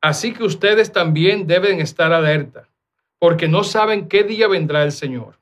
Así 0.00 0.32
que 0.32 0.44
ustedes 0.44 0.92
también 0.92 1.46
deben 1.46 1.80
estar 1.80 2.12
alerta, 2.12 2.68
porque 3.18 3.48
no 3.48 3.64
saben 3.64 4.08
qué 4.08 4.24
día 4.24 4.48
vendrá 4.48 4.82
el 4.82 4.92
Señor. 4.92 5.38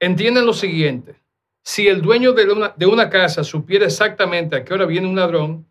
Entienden 0.00 0.46
lo 0.46 0.52
siguiente, 0.52 1.20
si 1.62 1.86
el 1.86 2.02
dueño 2.02 2.32
de 2.32 2.50
una, 2.50 2.74
de 2.76 2.86
una 2.86 3.10
casa 3.10 3.44
supiera 3.44 3.84
exactamente 3.84 4.56
a 4.56 4.64
qué 4.64 4.74
hora 4.74 4.86
viene 4.86 5.06
un 5.06 5.16
ladrón, 5.16 5.66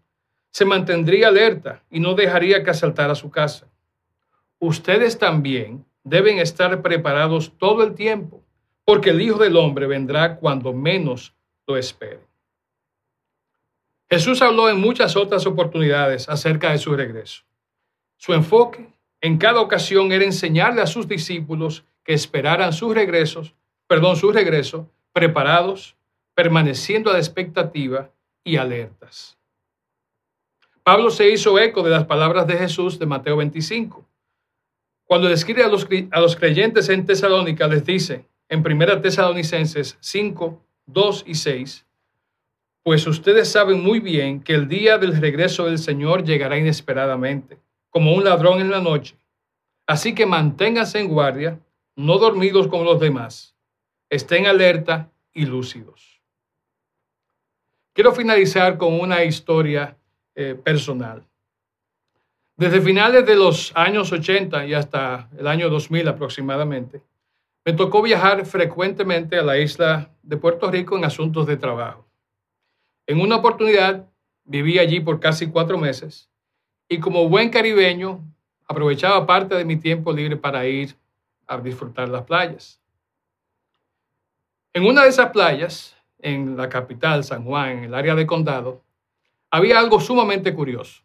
se 0.51 0.65
mantendría 0.65 1.27
alerta 1.27 1.83
y 1.89 1.99
no 1.99 2.13
dejaría 2.13 2.63
que 2.63 2.69
asaltara 2.69 3.15
su 3.15 3.29
casa. 3.29 3.67
Ustedes 4.59 5.17
también 5.17 5.85
deben 6.03 6.39
estar 6.39 6.81
preparados 6.81 7.57
todo 7.57 7.83
el 7.83 7.93
tiempo, 7.93 8.43
porque 8.85 9.09
el 9.11 9.21
Hijo 9.21 9.37
del 9.37 9.57
Hombre 9.57 9.87
vendrá 9.87 10.37
cuando 10.37 10.73
menos 10.73 11.35
lo 11.67 11.77
espere. 11.77 12.19
Jesús 14.09 14.41
habló 14.41 14.69
en 14.69 14.79
muchas 14.79 15.15
otras 15.15 15.45
oportunidades 15.45 16.29
acerca 16.29 16.71
de 16.71 16.77
su 16.77 16.95
regreso. 16.95 17.43
Su 18.15 18.33
enfoque 18.33 18.87
en 19.21 19.37
cada 19.37 19.59
ocasión 19.59 20.11
era 20.11 20.23
enseñarle 20.23 20.81
a 20.81 20.87
sus 20.87 21.07
discípulos 21.07 21.83
que 22.03 22.13
esperaran 22.13 22.71
sus 22.71 22.95
regresos, 22.95 23.53
perdón, 23.85 24.15
su 24.15 24.31
regreso, 24.31 24.89
preparados, 25.11 25.95
permaneciendo 26.33 27.09
a 27.09 27.13
la 27.13 27.19
expectativa 27.19 28.09
y 28.43 28.55
alertas. 28.55 29.37
Pablo 30.83 31.11
se 31.11 31.29
hizo 31.29 31.59
eco 31.59 31.83
de 31.83 31.91
las 31.91 32.05
palabras 32.05 32.47
de 32.47 32.57
Jesús 32.57 32.97
de 32.97 33.05
Mateo 33.05 33.37
25 33.37 34.07
cuando 35.07 35.29
describe 35.29 35.63
a 35.63 35.69
los, 35.69 35.87
a 36.11 36.19
los 36.19 36.35
creyentes 36.35 36.89
en 36.89 37.05
Tesalónica, 37.05 37.67
les 37.67 37.85
dice 37.85 38.25
en 38.49 38.59
1 38.59 39.01
Tesalonicenses 39.01 39.97
5, 40.01 40.61
2 40.87 41.23
y 41.27 41.35
6, 41.35 41.85
pues 42.83 43.05
ustedes 43.05 43.51
saben 43.51 43.83
muy 43.83 43.99
bien 43.99 44.41
que 44.41 44.53
el 44.53 44.67
día 44.67 44.97
del 44.97 45.19
regreso 45.19 45.65
del 45.65 45.77
Señor 45.77 46.23
llegará 46.23 46.57
inesperadamente, 46.57 47.59
como 47.89 48.13
un 48.13 48.23
ladrón 48.23 48.61
en 48.61 48.71
la 48.71 48.79
noche. 48.79 49.17
Así 49.85 50.15
que 50.15 50.25
manténganse 50.25 50.99
en 50.99 51.09
guardia, 51.09 51.59
no 51.95 52.17
dormidos 52.17 52.67
como 52.67 52.83
los 52.83 52.99
demás. 52.99 53.55
Estén 54.09 54.45
alerta 54.45 55.11
y 55.33 55.45
lúcidos. 55.45 56.21
Quiero 57.93 58.13
finalizar 58.13 58.77
con 58.77 58.99
una 58.99 59.23
historia 59.23 59.97
eh, 60.35 60.55
personal. 60.55 61.27
Desde 62.55 62.79
finales 62.79 63.25
de 63.25 63.35
los 63.35 63.71
años 63.75 64.11
80 64.11 64.65
y 64.65 64.73
hasta 64.73 65.29
el 65.37 65.47
año 65.47 65.69
2000 65.69 66.07
aproximadamente, 66.07 67.01
me 67.67 67.73
tocó 67.73 68.01
viajar 68.01 68.45
frecuentemente 68.45 69.37
a 69.37 69.43
la 69.43 69.57
isla 69.57 70.09
de 70.23 70.37
Puerto 70.37 70.71
Rico 70.71 70.97
en 70.97 71.03
asuntos 71.03 71.45
de 71.45 71.57
trabajo. 71.57 72.07
En 73.05 73.19
una 73.19 73.35
oportunidad 73.35 74.07
viví 74.45 74.79
allí 74.79 75.01
por 75.01 75.19
casi 75.19 75.47
cuatro 75.47 75.77
meses 75.77 76.29
y 76.87 77.01
como 77.01 77.27
buen 77.27 77.49
caribeño 77.49 78.23
aprovechaba 78.69 79.25
parte 79.25 79.55
de 79.55 79.65
mi 79.65 79.75
tiempo 79.75 80.13
libre 80.13 80.37
para 80.37 80.65
ir 80.65 80.95
a 81.45 81.57
disfrutar 81.57 82.07
las 82.07 82.23
playas. 82.23 82.79
En 84.71 84.85
una 84.85 85.03
de 85.03 85.09
esas 85.09 85.31
playas, 85.31 85.93
en 86.19 86.55
la 86.55 86.69
capital, 86.69 87.25
San 87.25 87.43
Juan, 87.43 87.79
en 87.79 87.83
el 87.83 87.93
área 87.93 88.15
de 88.15 88.25
condado, 88.25 88.81
había 89.51 89.77
algo 89.77 89.99
sumamente 89.99 90.53
curioso. 90.53 91.03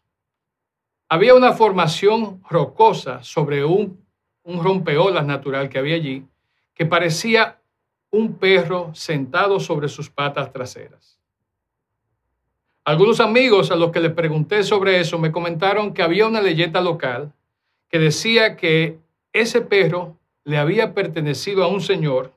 Había 1.08 1.34
una 1.34 1.54
formación 1.54 2.40
rocosa 2.48 3.20
sobre 3.24 3.64
un, 3.64 4.00
un 4.44 4.62
rompeolas 4.62 5.26
natural 5.26 5.68
que 5.68 5.80
había 5.80 5.96
allí 5.96 6.24
que 6.74 6.86
parecía 6.86 7.60
un 8.10 8.36
perro 8.36 8.94
sentado 8.94 9.60
sobre 9.60 9.88
sus 9.88 10.10
patas 10.10 10.52
traseras. 10.52 11.18
Algunos 12.84 13.20
amigos 13.20 13.70
a 13.70 13.76
los 13.76 13.92
que 13.92 14.00
les 14.00 14.12
pregunté 14.12 14.62
sobre 14.64 15.00
eso 15.00 15.18
me 15.18 15.32
comentaron 15.32 15.94
que 15.94 16.02
había 16.02 16.26
una 16.26 16.40
leyenda 16.40 16.80
local 16.80 17.32
que 17.88 17.98
decía 17.98 18.56
que 18.56 18.98
ese 19.32 19.60
perro 19.60 20.18
le 20.44 20.58
había 20.58 20.92
pertenecido 20.94 21.62
a 21.62 21.68
un 21.68 21.80
señor, 21.80 22.32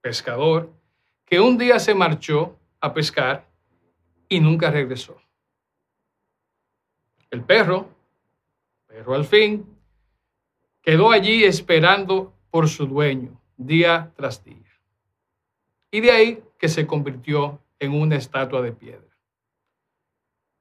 pescador, 0.00 0.70
que 1.24 1.40
un 1.40 1.56
día 1.56 1.78
se 1.78 1.94
marchó 1.94 2.56
a 2.80 2.92
pescar 2.92 3.46
y 4.28 4.40
nunca 4.40 4.70
regresó. 4.70 5.16
El 7.30 7.42
perro 7.42 7.88
pero 8.98 9.14
al 9.14 9.24
fin 9.24 9.64
quedó 10.82 11.12
allí 11.12 11.44
esperando 11.44 12.32
por 12.50 12.68
su 12.68 12.86
dueño 12.86 13.37
día 13.58 14.10
tras 14.16 14.42
día. 14.42 14.56
Y 15.90 16.00
de 16.00 16.10
ahí 16.10 16.42
que 16.58 16.68
se 16.68 16.86
convirtió 16.86 17.60
en 17.78 17.92
una 17.92 18.16
estatua 18.16 18.62
de 18.62 18.72
piedra. 18.72 19.16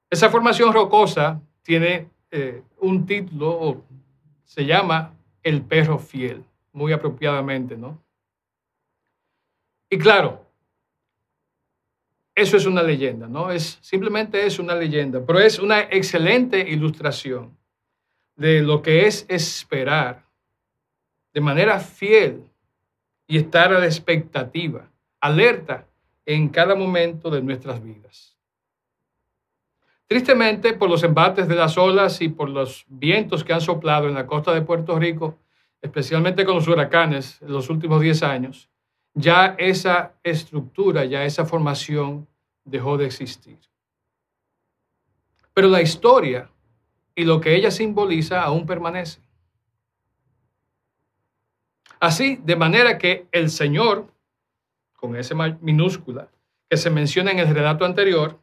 Esa 0.10 0.30
formación 0.30 0.74
rocosa 0.74 1.42
tiene 1.64 2.10
eh, 2.32 2.64
un 2.80 3.06
título, 3.06 3.84
se 4.44 4.66
llama 4.66 5.14
El 5.44 5.62
perro 5.62 6.00
fiel, 6.00 6.44
muy 6.74 6.92
apropiadamente, 6.92 7.78
¿no? 7.78 8.02
Y 9.90 9.98
claro, 9.98 10.46
eso 12.36 12.58
es 12.58 12.66
una 12.66 12.84
leyenda, 12.84 13.28
¿no? 13.28 13.52
Es 13.52 13.80
simplemente 13.82 14.46
es 14.46 14.60
una 14.60 14.76
leyenda, 14.76 15.26
pero 15.26 15.40
es 15.40 15.60
una 15.60 15.82
excelente 15.82 16.60
ilustración 16.60 17.58
de 18.36 18.62
lo 18.62 18.82
que 18.82 19.08
es 19.08 19.26
esperar 19.28 20.26
de 21.34 21.42
manera 21.42 21.80
fiel 21.80 22.44
y 23.28 23.38
estar 23.38 23.74
a 23.74 23.80
la 23.80 23.86
expectativa, 23.86 24.90
alerta 25.20 25.86
en 26.26 26.50
cada 26.50 26.76
momento 26.76 27.30
de 27.30 27.42
nuestras 27.42 27.84
vidas. 27.84 28.38
Tristemente, 30.08 30.74
por 30.74 30.90
los 30.90 31.04
embates 31.04 31.48
de 31.50 31.56
las 31.56 31.78
olas 31.78 32.22
y 32.22 32.30
por 32.30 32.50
los 32.50 32.86
vientos 32.88 33.44
que 33.44 33.52
han 33.52 33.60
soplado 33.60 34.08
en 34.08 34.14
la 34.14 34.26
costa 34.26 34.54
de 34.54 34.62
Puerto 34.62 34.98
Rico, 34.98 35.38
especialmente 35.82 36.46
con 36.46 36.56
los 36.56 36.68
huracanes 36.68 37.42
en 37.42 37.52
los 37.52 37.70
últimos 37.70 38.02
10 38.02 38.24
años, 38.24 38.70
ya 39.14 39.56
esa 39.58 40.14
estructura, 40.24 41.04
ya 41.04 41.26
esa 41.26 41.46
formación 41.46 42.28
dejó 42.64 42.98
de 42.98 43.06
existir. 43.06 43.58
Pero 45.54 45.68
la 45.68 45.82
historia 45.82 46.50
y 47.16 47.26
lo 47.26 47.42
que 47.42 47.56
ella 47.56 47.72
simboliza 47.72 48.44
aún 48.44 48.66
permanece. 48.66 49.27
Así, 52.00 52.40
de 52.44 52.56
manera 52.56 52.98
que 52.98 53.28
el 53.32 53.50
Señor 53.50 54.12
con 54.98 55.16
S 55.16 55.34
minúscula, 55.62 56.30
que 56.70 56.76
se 56.76 56.90
menciona 56.90 57.32
en 57.32 57.40
el 57.40 57.54
relato 57.54 57.86
anterior, 57.86 58.40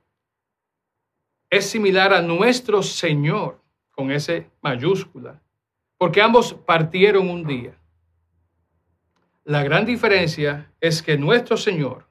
es 1.50 1.68
similar 1.68 2.14
a 2.14 2.22
nuestro 2.22 2.82
Señor, 2.82 3.60
con 3.90 4.10
S 4.10 4.50
mayúscula, 4.62 5.40
porque 5.98 6.22
ambos 6.22 6.54
partieron 6.54 7.28
un 7.28 7.44
día. 7.44 7.76
La 9.44 9.62
gran 9.62 9.84
diferencia 9.84 10.72
es 10.80 11.02
que 11.02 11.18
nuestro 11.18 11.56
Señor, 11.56 12.06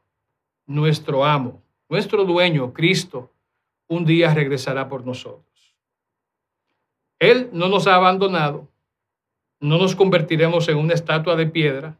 nuestro 0.66 1.26
amo, 1.26 1.64
nuestro 1.90 2.26
dueño, 2.26 2.74
Cristo, 2.74 3.32
un 3.88 4.06
día 4.06 4.34
regresará 4.34 4.88
por 4.88 5.06
nosotros. 5.06 5.76
Él 7.20 7.50
no 7.54 7.70
nos 7.70 7.88
ha 7.88 7.96
abandonado, 7.96 8.68
no 9.63 9.78
nos 9.78 9.95
convertiremos 9.95 10.67
en 10.67 10.76
una 10.76 10.93
estatua 10.93 11.38
de 11.38 11.47
piedra 11.47 11.97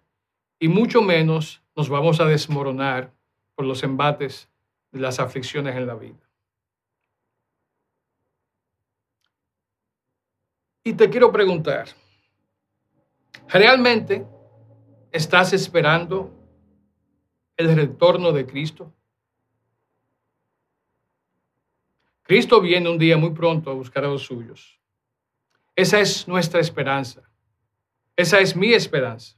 y 0.60 0.68
mucho 0.68 1.02
menos 1.02 1.64
nos 1.78 1.88
vamos 1.88 2.20
a 2.20 2.26
desmoronar 2.26 3.14
por 3.56 3.66
los 3.66 3.84
embates 3.84 4.50
de 4.92 5.00
las 5.00 5.18
aflicciones 5.22 5.74
en 5.78 5.88
la 5.88 5.96
vida. 5.96 6.20
Y 10.84 10.92
te 10.92 11.10
quiero 11.10 11.32
preguntar, 11.32 11.88
¿realmente 13.48 14.28
estás 15.14 15.54
esperando 15.54 16.34
el 17.56 17.74
retorno 17.74 18.34
de 18.34 18.46
Cristo? 18.46 18.92
Cristo 22.24 22.60
viene 22.60 22.90
un 22.90 22.98
día 22.98 23.16
muy 23.16 23.30
pronto 23.30 23.72
a 23.72 23.74
buscar 23.74 24.04
a 24.04 24.10
los 24.10 24.24
suyos. 24.24 24.82
Esa 25.78 26.02
es 26.02 26.28
nuestra 26.28 26.60
esperanza. 26.60 27.24
Esa 28.16 28.40
es 28.40 28.56
mi 28.56 28.74
esperanza. 28.74 29.36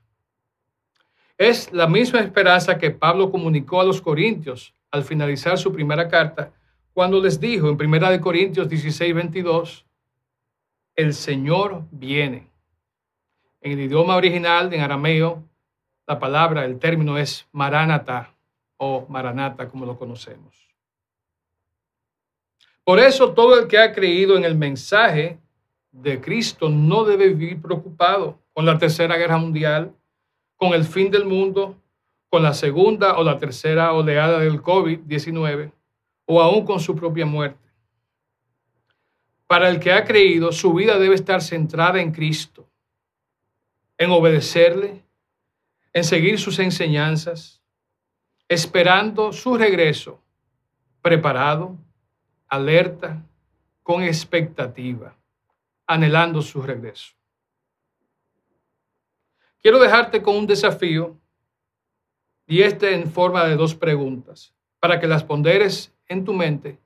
Es 1.37 1.71
la 1.73 1.87
misma 1.87 2.19
esperanza 2.19 2.77
que 2.77 2.91
Pablo 2.91 3.31
comunicó 3.31 3.81
a 3.81 3.83
los 3.85 4.01
corintios 4.01 4.73
al 4.91 5.03
finalizar 5.03 5.57
su 5.57 5.71
primera 5.71 6.07
carta, 6.07 6.53
cuando 6.93 7.21
les 7.21 7.39
dijo 7.39 7.67
en 7.67 7.75
Primera 7.75 8.09
de 8.09 8.21
Corintios 8.21 8.69
16, 8.69 9.13
22, 9.13 9.85
el 10.95 11.13
Señor 11.13 11.83
viene. 11.91 12.47
En 13.59 13.73
el 13.73 13.81
idioma 13.81 14.15
original, 14.15 14.73
en 14.73 14.79
arameo, 14.79 15.43
la 16.07 16.19
palabra, 16.19 16.63
el 16.63 16.79
término 16.79 17.17
es 17.17 17.47
maranata 17.51 18.33
o 18.77 19.05
maranata, 19.09 19.67
como 19.67 19.85
lo 19.85 19.97
conocemos. 19.97 20.55
Por 22.85 22.99
eso 22.99 23.33
todo 23.33 23.59
el 23.59 23.67
que 23.67 23.79
ha 23.79 23.91
creído 23.91 24.37
en 24.37 24.45
el 24.45 24.55
mensaje 24.55 25.39
de 26.01 26.19
Cristo 26.19 26.69
no 26.69 27.05
debe 27.05 27.29
vivir 27.29 27.61
preocupado 27.61 28.37
con 28.53 28.65
la 28.65 28.77
tercera 28.77 29.17
guerra 29.17 29.37
mundial, 29.37 29.95
con 30.57 30.73
el 30.73 30.83
fin 30.83 31.09
del 31.09 31.25
mundo, 31.25 31.75
con 32.29 32.43
la 32.43 32.53
segunda 32.53 33.17
o 33.17 33.23
la 33.23 33.37
tercera 33.37 33.93
oleada 33.93 34.39
del 34.39 34.61
COVID-19 34.61 35.71
o 36.25 36.41
aún 36.41 36.65
con 36.65 36.79
su 36.79 36.95
propia 36.95 37.25
muerte. 37.25 37.69
Para 39.47 39.69
el 39.69 39.79
que 39.79 39.93
ha 39.93 40.03
creído, 40.03 40.51
su 40.51 40.73
vida 40.73 40.97
debe 40.97 41.15
estar 41.15 41.41
centrada 41.41 42.01
en 42.01 42.11
Cristo, 42.11 42.67
en 43.97 44.09
obedecerle, 44.11 45.03
en 45.93 46.03
seguir 46.03 46.39
sus 46.39 46.59
enseñanzas, 46.59 47.61
esperando 48.49 49.31
su 49.31 49.55
regreso, 49.55 50.19
preparado, 51.01 51.77
alerta, 52.47 53.23
con 53.83 54.03
expectativa, 54.03 55.15
anhelando 55.87 56.41
su 56.41 56.61
regreso. 56.61 57.15
Quiero 59.61 59.79
dejarte 59.79 60.21
con 60.21 60.35
un 60.35 60.47
desafío 60.47 61.19
y 62.45 62.61
este 62.61 62.93
en 62.93 63.11
forma 63.11 63.45
de 63.45 63.55
dos 63.55 63.73
preguntas 63.73 64.53
para 64.79 64.99
que 64.99 65.07
las 65.07 65.23
ponderes 65.23 65.93
en 66.07 66.23
tu 66.23 66.33
mente 66.33 66.79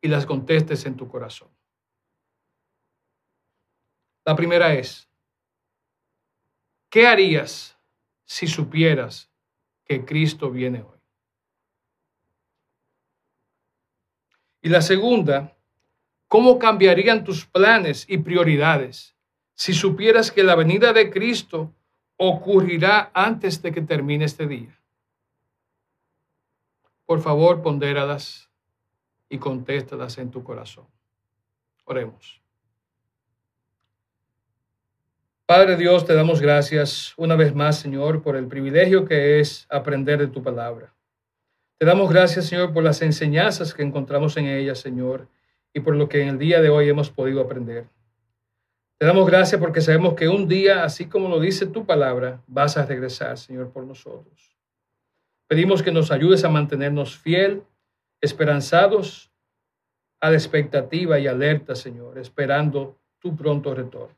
y 0.00 0.08
las 0.08 0.24
contestes 0.24 0.86
en 0.86 0.96
tu 0.96 1.08
corazón. 1.08 1.48
La 4.24 4.36
primera 4.36 4.74
es, 4.74 5.08
¿qué 6.88 7.06
harías 7.06 7.76
si 8.24 8.46
supieras 8.46 9.30
que 9.84 10.04
Cristo 10.04 10.50
viene 10.50 10.82
hoy? 10.82 10.98
Y 14.62 14.68
la 14.68 14.82
segunda, 14.82 15.55
¿cómo 16.28 16.58
cambiarían 16.58 17.24
tus 17.24 17.46
planes 17.46 18.04
y 18.08 18.18
prioridades 18.18 19.16
si 19.54 19.72
supieras 19.72 20.30
que 20.30 20.42
la 20.42 20.54
venida 20.54 20.92
de 20.92 21.10
Cristo 21.10 21.72
ocurrirá 22.16 23.10
antes 23.14 23.60
de 23.62 23.72
que 23.72 23.82
termine 23.82 24.24
este 24.24 24.46
día. 24.46 24.78
Por 27.04 27.20
favor, 27.20 27.62
pondéralas 27.62 28.50
y 29.28 29.38
contéstalas 29.38 30.18
en 30.18 30.30
tu 30.30 30.42
corazón. 30.42 30.86
Oremos. 31.84 32.40
Padre 35.44 35.76
Dios, 35.76 36.04
te 36.04 36.14
damos 36.14 36.40
gracias 36.40 37.14
una 37.16 37.36
vez 37.36 37.54
más, 37.54 37.78
Señor, 37.78 38.22
por 38.22 38.34
el 38.34 38.48
privilegio 38.48 39.04
que 39.04 39.38
es 39.38 39.66
aprender 39.70 40.18
de 40.18 40.26
tu 40.26 40.42
palabra. 40.42 40.92
Te 41.78 41.86
damos 41.86 42.10
gracias, 42.10 42.46
Señor, 42.46 42.72
por 42.72 42.82
las 42.82 43.00
enseñanzas 43.02 43.72
que 43.72 43.82
encontramos 43.82 44.36
en 44.36 44.46
ella, 44.46 44.74
Señor, 44.74 45.28
y 45.76 45.80
por 45.80 45.94
lo 45.94 46.08
que 46.08 46.22
en 46.22 46.28
el 46.28 46.38
día 46.38 46.62
de 46.62 46.70
hoy 46.70 46.88
hemos 46.88 47.10
podido 47.10 47.42
aprender. 47.42 47.86
Te 48.98 49.04
damos 49.04 49.26
gracias 49.26 49.60
porque 49.60 49.82
sabemos 49.82 50.14
que 50.14 50.26
un 50.26 50.48
día, 50.48 50.84
así 50.84 51.04
como 51.04 51.28
lo 51.28 51.38
dice 51.38 51.66
tu 51.66 51.84
palabra, 51.84 52.42
vas 52.46 52.78
a 52.78 52.86
regresar, 52.86 53.36
Señor, 53.36 53.70
por 53.72 53.84
nosotros. 53.84 54.56
Pedimos 55.46 55.82
que 55.82 55.92
nos 55.92 56.10
ayudes 56.10 56.44
a 56.44 56.48
mantenernos 56.48 57.18
fiel, 57.18 57.62
esperanzados 58.22 59.30
a 60.18 60.30
la 60.30 60.36
expectativa 60.36 61.18
y 61.18 61.26
alerta, 61.26 61.74
Señor, 61.74 62.16
esperando 62.16 62.98
tu 63.18 63.36
pronto 63.36 63.74
retorno. 63.74 64.16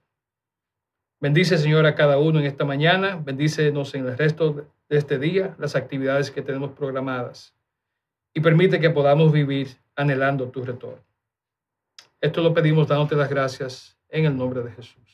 Bendice, 1.21 1.59
Señor, 1.59 1.87
a 1.87 1.97
cada 1.97 2.19
uno 2.19 2.39
en 2.39 2.47
esta 2.47 2.65
mañana. 2.65 3.17
Bendícenos 3.17 3.97
en 3.97 4.07
el 4.07 4.17
resto 4.17 4.53
de 4.89 4.97
este 4.97 5.19
día, 5.19 5.57
las 5.59 5.75
actividades 5.75 6.31
que 6.31 6.41
tenemos 6.41 6.71
programadas. 6.71 7.53
Y 8.33 8.43
permite 8.43 8.79
que 8.79 8.91
podamos 8.91 9.33
vivir 9.33 9.71
anhelando 9.97 10.51
tu 10.51 10.63
retorno. 10.63 11.08
Esto 12.21 12.43
lo 12.43 12.53
pedimos 12.53 12.89
dándote 12.89 13.15
las 13.15 13.31
gracias 13.31 13.97
en 14.09 14.25
el 14.25 14.37
nombre 14.37 14.63
de 14.63 14.73
Jesús. 14.73 15.08